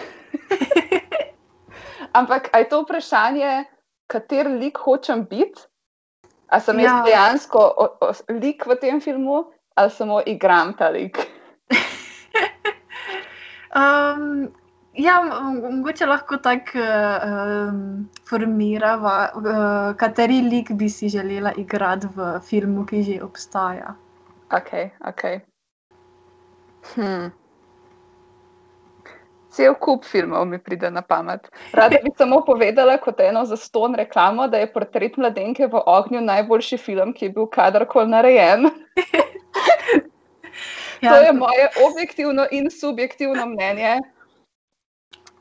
Ampak 2.19 2.49
je 2.55 2.69
to 2.69 2.83
vprašanje, 2.83 3.65
kater 4.09 4.49
lik 4.49 4.79
hočem 4.79 5.27
biti? 5.29 5.61
A 6.49 6.61
sem 6.61 6.81
ja. 6.81 6.85
jaz 6.85 7.05
dejansko 7.05 7.59
o, 7.59 7.87
o, 8.01 8.13
lik 8.39 8.67
v 8.67 8.77
tem 8.81 9.01
filmu, 9.01 9.45
ali 9.75 9.91
samo 9.91 10.21
igram 10.27 10.73
ta 10.79 10.89
lik? 10.95 11.19
um, 13.81 14.47
Ja, 14.97 15.21
mogoče 15.21 16.07
lahko 16.07 16.39
tako 16.41 16.81
um, 16.81 17.81
formirava, 18.29 19.17
uh, 19.37 19.97
kateri 19.97 20.41
lik 20.41 20.71
bi 20.73 20.89
si 20.89 21.09
želela 21.13 21.53
igrati 21.57 22.09
v 22.17 22.39
filmu, 22.41 22.87
ki 22.87 23.03
že 23.03 23.17
obstaja. 23.25 23.93
Ok, 24.57 24.73
ok. 25.09 25.23
Hm. 26.95 27.29
Cel 29.57 29.75
kup 29.81 30.05
filmov 30.05 30.49
mi 30.49 30.59
pride 30.59 30.91
na 30.91 31.03
pamet. 31.03 31.49
Rada 31.73 31.97
bi 32.05 32.11
samo 32.19 32.43
povedala, 32.45 32.97
kot 33.01 33.21
eno 33.21 33.45
za 33.45 33.57
ston 33.57 33.95
reklamo, 33.95 34.49
da 34.49 34.61
je 34.61 34.73
portret 34.73 35.17
mladenke 35.17 35.67
v 35.67 35.81
ognju 35.87 36.21
najboljši 36.21 36.79
film, 36.79 37.13
ki 37.13 37.29
je 37.29 37.37
bil 37.37 37.49
kadarkoli 37.53 38.13
narejen. 38.13 38.69
ja, 41.05 41.11
to 41.11 41.17
je 41.21 41.33
moje 41.33 41.69
objektivno 41.89 42.47
in 42.51 42.71
subjektivno 42.71 43.47
mnenje. 43.47 43.99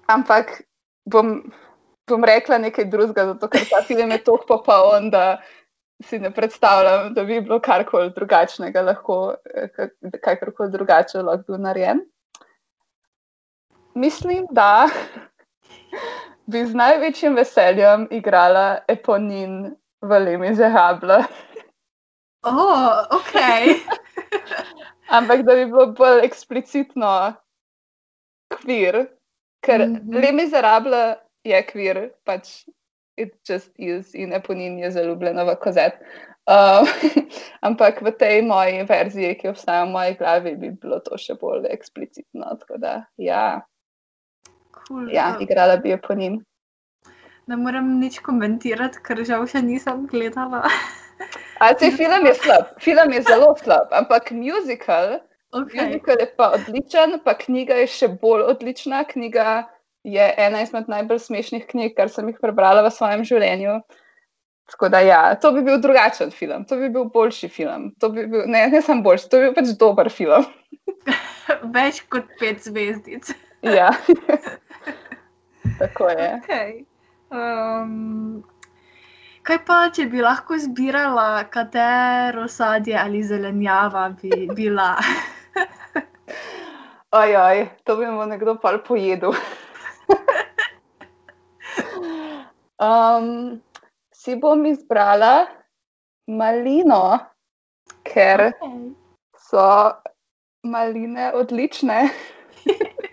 Ampak 0.08 0.62
bom, 1.06 1.40
bom 2.08 2.24
rekla 2.24 2.58
nekaj 2.58 2.86
drugega, 2.90 3.26
zato 3.34 3.50
ker 3.50 3.66
ta 3.70 3.82
film 3.86 4.12
je 4.12 4.24
tako 4.24 4.46
popoln, 4.48 5.10
da 5.10 5.42
si 6.04 6.20
ne 6.20 6.32
predstavljam, 6.32 7.14
da 7.14 7.24
bi 7.24 7.42
bilo 7.42 7.60
karkoli 7.60 8.12
drugačnega, 8.16 8.82
lahko 8.82 9.36
kakorkoli 10.24 10.72
drugače 10.72 11.22
lahko 11.22 11.44
bil 11.48 11.62
narejen. 11.62 12.04
Mislim, 13.96 14.48
da 14.52 14.90
bi 16.52 16.66
z 16.66 16.76
največjim 16.76 17.36
veseljem 17.36 18.08
igrala 18.12 18.84
Eponin 18.88 19.76
v 20.02 20.20
Lemi 20.20 20.54
Zehable. 20.56 21.24
Oh, 22.44 23.06
ok. 23.10 23.34
Ampak 25.18 25.46
da 25.46 25.56
bi 25.56 25.66
bilo 25.66 25.88
bolj 25.98 26.26
eksplicitno 26.26 27.34
kvir, 28.54 29.06
Ker 29.66 29.82
mm 29.82 29.96
-hmm. 29.96 30.22
Le 30.22 30.32
Miserable 30.32 31.04
je 31.44 31.62
kvir, 31.68 32.10
pač 32.26 32.66
it 33.18 33.34
just 33.50 33.72
is 33.78 34.14
in 34.14 34.34
Eponin 34.34 34.80
je 34.80 34.92
zaljubljena 34.92 35.44
v 35.44 35.56
kozet. 35.56 36.00
Uh, 36.46 36.86
ampak 37.68 38.02
v 38.02 38.12
tej 38.12 38.42
moji 38.46 38.84
verziji, 38.86 39.36
ki 39.36 39.50
obstaja 39.50 39.86
v 39.86 39.90
moji 39.96 40.18
glavi, 40.20 40.56
bi 40.56 40.70
bilo 40.70 41.00
to 41.02 41.18
še 41.18 41.34
bolj 41.42 41.66
eksplicitno. 41.74 42.58
Da, 42.78 43.06
ja, 43.18 43.62
cool, 44.78 45.10
ja 45.10 45.32
uh. 45.34 45.42
igrala 45.42 45.78
bi 45.82 45.96
Eponin. 45.96 46.44
Ne 47.50 47.58
morem 47.58 47.98
nič 48.02 48.20
komentirati, 48.26 49.02
ker 49.06 49.26
žal 49.26 49.46
še 49.50 49.62
nisem 49.66 50.06
gledala. 50.10 50.66
A 51.64 51.74
te 51.74 51.90
film 51.94 52.26
je 52.26 52.34
slab, 52.38 52.74
film 52.84 53.14
je 53.14 53.22
zelo 53.26 53.54
slab, 53.62 53.94
ampak 53.96 54.32
musical. 54.36 55.22
Okay. 55.56 55.86
Musical 55.88 56.20
je 56.20 56.28
pa 56.38 56.50
odličen, 56.58 57.20
pa 57.24 57.34
knjiga 57.40 57.78
je 57.80 57.88
še 57.88 58.10
bolj 58.20 58.44
odlična. 58.52 59.06
Knjiga 59.08 59.64
je 60.04 60.26
ena 60.38 60.62
izmed 60.66 60.90
najbolj 60.92 61.22
smešnih 61.24 61.64
knjig, 61.70 61.94
kar 61.96 62.12
sem 62.12 62.28
jih 62.30 62.42
prebrala 62.42 62.84
v 62.84 62.92
svojem 62.92 63.24
življenju. 63.28 63.80
Tako 64.72 64.90
da, 64.90 65.00
ja, 65.06 65.20
to 65.40 65.52
bi 65.54 65.62
bil 65.62 65.78
drugačen 65.82 66.32
film, 66.34 66.66
to 66.66 66.78
bi 66.80 66.90
bil 66.90 67.06
boljši 67.14 67.50
film. 67.54 67.92
Bi 68.02 68.26
bil, 68.26 68.48
ne, 68.50 68.66
ne 68.74 68.82
samo 68.82 69.06
boljši, 69.06 69.30
to 69.30 69.40
bi 69.40 69.48
bil 69.48 69.56
pač 69.60 69.72
dober 69.80 70.10
film. 70.14 70.48
Več 71.78 72.02
kot 72.10 72.34
pet 72.40 72.66
zvezdic. 72.66 73.30
ja, 73.62 73.92
tako 75.82 76.10
je. 76.10 76.30
Okay. 76.42 76.74
Um, 77.30 78.42
kaj 79.46 79.62
pa, 79.70 79.80
če 79.94 80.10
bi 80.10 80.26
lahko 80.26 80.58
zbirala, 80.62 81.46
katero 81.54 82.50
sadje 82.50 82.98
ali 82.98 83.24
zelenjava 83.24 84.10
bi 84.18 84.50
bila? 84.58 84.96
Ojoj, 87.22 87.70
to 87.84 87.96
bi 87.96 88.06
mu 88.08 88.26
nekdo 88.26 88.56
pa 88.62 88.78
pojedel. 88.88 89.32
um, 92.88 93.62
si 94.12 94.36
bom 94.36 94.66
izbrala 94.66 95.48
malino, 96.28 97.20
ker 98.04 98.52
okay. 98.52 98.94
so 99.38 99.94
maline 100.64 101.32
odlične. 101.34 102.10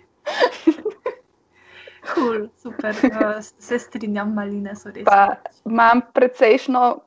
Cool, 2.12 2.48
super, 2.58 2.90
uh, 2.90 3.40
se 3.58 3.78
strinjam, 3.78 4.34
maline 4.34 4.74
so 4.76 4.90
res. 4.90 5.04
Pa, 5.06 5.36
imam 5.64 6.02
precejšno 6.12 6.98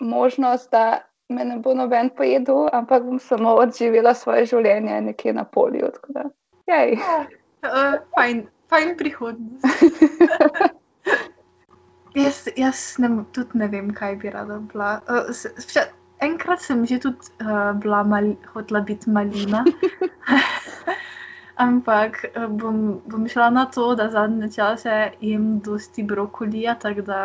možnost, 0.00 0.70
da 0.72 1.09
me 1.30 1.44
ne 1.44 1.58
bo 1.58 1.74
noben 1.74 2.10
pojedel, 2.10 2.68
ampak 2.72 3.04
bom 3.04 3.18
samo 3.18 3.54
odživela 3.62 4.14
svoje 4.14 4.46
življenje 4.50 5.00
nekje 5.10 5.34
na 5.36 5.44
polju. 5.44 5.90
Ja, 6.70 6.80
uh, 6.90 7.96
fajn, 8.16 8.44
fajn 8.70 8.94
prihodnost. 8.98 9.64
jaz 12.24 12.42
jaz 12.56 12.82
ne, 12.98 13.12
tudi 13.36 13.62
ne 13.62 13.70
vem, 13.70 13.92
kaj 13.94 14.18
bi 14.22 14.32
rada 14.34 14.58
bila. 14.72 14.96
Uh, 15.06 15.30
vša, 15.58 15.86
enkrat 16.26 16.64
sem 16.66 16.82
že 16.86 17.00
tudi 17.06 17.30
uh, 17.44 17.70
bila 17.78 18.02
mal, 18.04 18.32
hotela 18.54 18.82
biti 18.86 19.10
malina. 19.10 19.64
Ampak 21.60 22.22
bom, 22.56 23.02
bom 23.04 23.26
šla 23.28 23.50
na 23.52 23.66
to, 23.68 23.90
da 23.94 24.08
zadnje 24.08 24.48
čase 24.54 25.12
jem 25.20 25.58
dosti 25.60 26.02
brokolija, 26.02 26.74
tako 26.80 27.04
da 27.04 27.18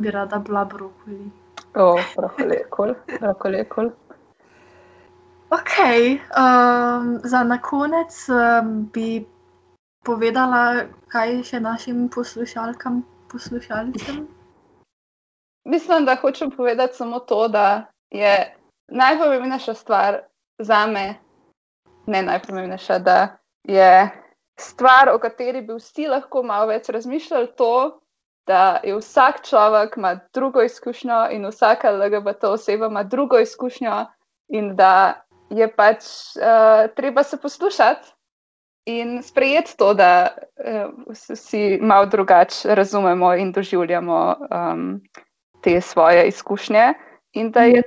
bi 0.00 0.10
rada 0.10 0.38
bila 0.40 0.64
brokoli. 0.64 1.28
Oh, 1.74 2.00
Rahko 2.16 3.48
je 3.48 3.64
kul. 3.64 3.90
Ok, 5.50 5.72
um, 6.36 7.20
za 7.24 7.42
na 7.44 7.60
konec 7.60 8.28
um, 8.28 8.90
bi 8.92 9.24
povedala, 10.04 10.84
kaj 11.08 11.42
še 11.48 11.60
našim 11.60 12.08
poslušalkam, 12.12 13.00
poslušalcem. 13.32 14.26
Mislim, 15.64 16.04
da 16.04 16.16
hočem 16.20 16.50
povedati 16.50 16.96
samo 16.96 17.20
to, 17.20 17.48
da 17.48 17.88
je 18.10 18.52
najpomembnejša 18.92 19.74
stvar 19.74 20.20
za 20.58 20.86
me, 20.86 21.14
ne 22.06 22.22
najpomembnejša, 22.22 22.98
da 22.98 23.36
je 23.64 24.10
stvar, 24.60 25.08
o 25.08 25.18
kateri 25.18 25.62
bi 25.62 25.76
vsi 25.78 26.08
lahko 26.08 26.42
malo 26.42 26.68
več 26.68 26.88
razmišljali, 26.92 27.54
to, 27.56 28.01
da 28.46 28.80
je 28.84 28.96
vsak 28.96 29.46
človek 29.46 29.96
ima 29.96 30.18
drugo 30.34 30.62
izkušnjo 30.62 31.28
in 31.30 31.46
vsaka 31.46 31.90
LGBT 31.90 32.44
oseba 32.44 32.86
ima 32.86 33.02
drugo 33.02 33.38
izkušnjo, 33.38 34.06
in 34.48 34.76
da 34.76 35.22
je 35.50 35.68
pač 35.76 36.04
uh, 36.36 36.94
treba 36.96 37.22
se 37.22 37.36
poslušati 37.36 38.08
in 38.84 39.22
sprejeti 39.22 39.76
to, 39.78 39.94
da 39.94 40.28
uh, 40.28 40.90
vsi 41.28 41.78
malo 41.82 42.06
drugače 42.06 42.74
razumemo 42.74 43.34
in 43.34 43.52
doživljamo 43.52 44.36
um, 44.50 45.00
te 45.62 45.80
svoje 45.80 46.26
izkušnje, 46.28 46.94
in 47.32 47.50
da, 47.50 47.60
je, 47.60 47.82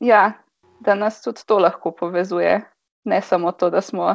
ja, 0.00 0.32
da 0.80 0.94
nas 0.94 1.22
tudi 1.22 1.40
to 1.46 1.58
lahko 1.58 1.90
povezuje, 1.90 2.60
ne 3.04 3.20
samo 3.20 3.52
to, 3.52 3.70
da 3.70 3.80
smo 3.80 4.14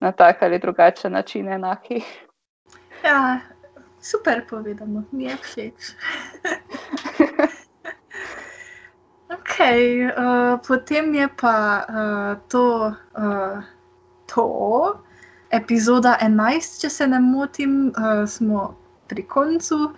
na 0.00 0.12
tak 0.12 0.42
ali 0.42 0.58
drugačen 0.58 1.12
način 1.12 1.48
enaki. 1.48 2.02
Ja, 3.04 3.38
Super 4.00 4.44
povedano, 4.50 5.04
mi 5.12 5.24
je 5.24 5.36
všeč. 5.36 5.78
ok, 9.36 9.54
uh, 9.58 10.60
potem 10.66 11.14
je 11.14 11.28
pa 11.28 11.58
uh, 11.82 12.32
to, 12.48 12.94
uh, 13.18 13.58
to 14.26 14.46
epizoda 15.50 16.14
11, 16.22 16.80
če 16.80 16.90
se 16.90 17.06
ne 17.06 17.20
motim, 17.20 17.90
uh, 17.90 18.22
smo 18.28 18.74
pri 19.08 19.26
koncu. 19.26 19.90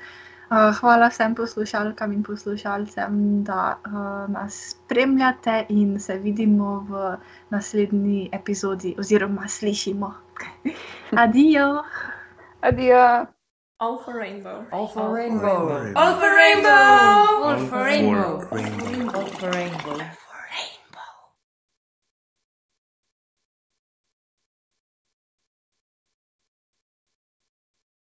Uh, 0.50 0.74
hvala 0.80 1.06
vsem 1.12 1.34
poslušalkam 1.38 2.12
in 2.12 2.22
poslušalcem, 2.26 3.44
da 3.46 3.78
uh, 3.86 4.26
nas 4.32 4.56
spremljate 4.72 5.66
in 5.68 6.00
se 6.00 6.18
vidimo 6.18 6.80
v 6.88 7.16
naslednji 7.50 8.30
epizodi, 8.32 8.96
oziroma 8.98 9.48
slišimo. 9.48 10.14
Adijo! 11.22 11.84
Adijo! 12.60 13.39
All 13.80 13.96
for 13.96 14.18
rainbow. 14.18 14.66
All 14.72 14.88
for 14.88 15.10
rainbow. 15.10 15.94
All 15.96 16.20
for 16.20 16.34
rainbow. 16.34 16.68
All 16.68 17.66
for 17.66 17.82
rainbow. 17.82 18.20
All 18.20 18.40
for 18.46 18.58
rainbow. 18.58 19.10
All 19.14 19.26
for 19.26 19.50
rainbow. 19.50 20.19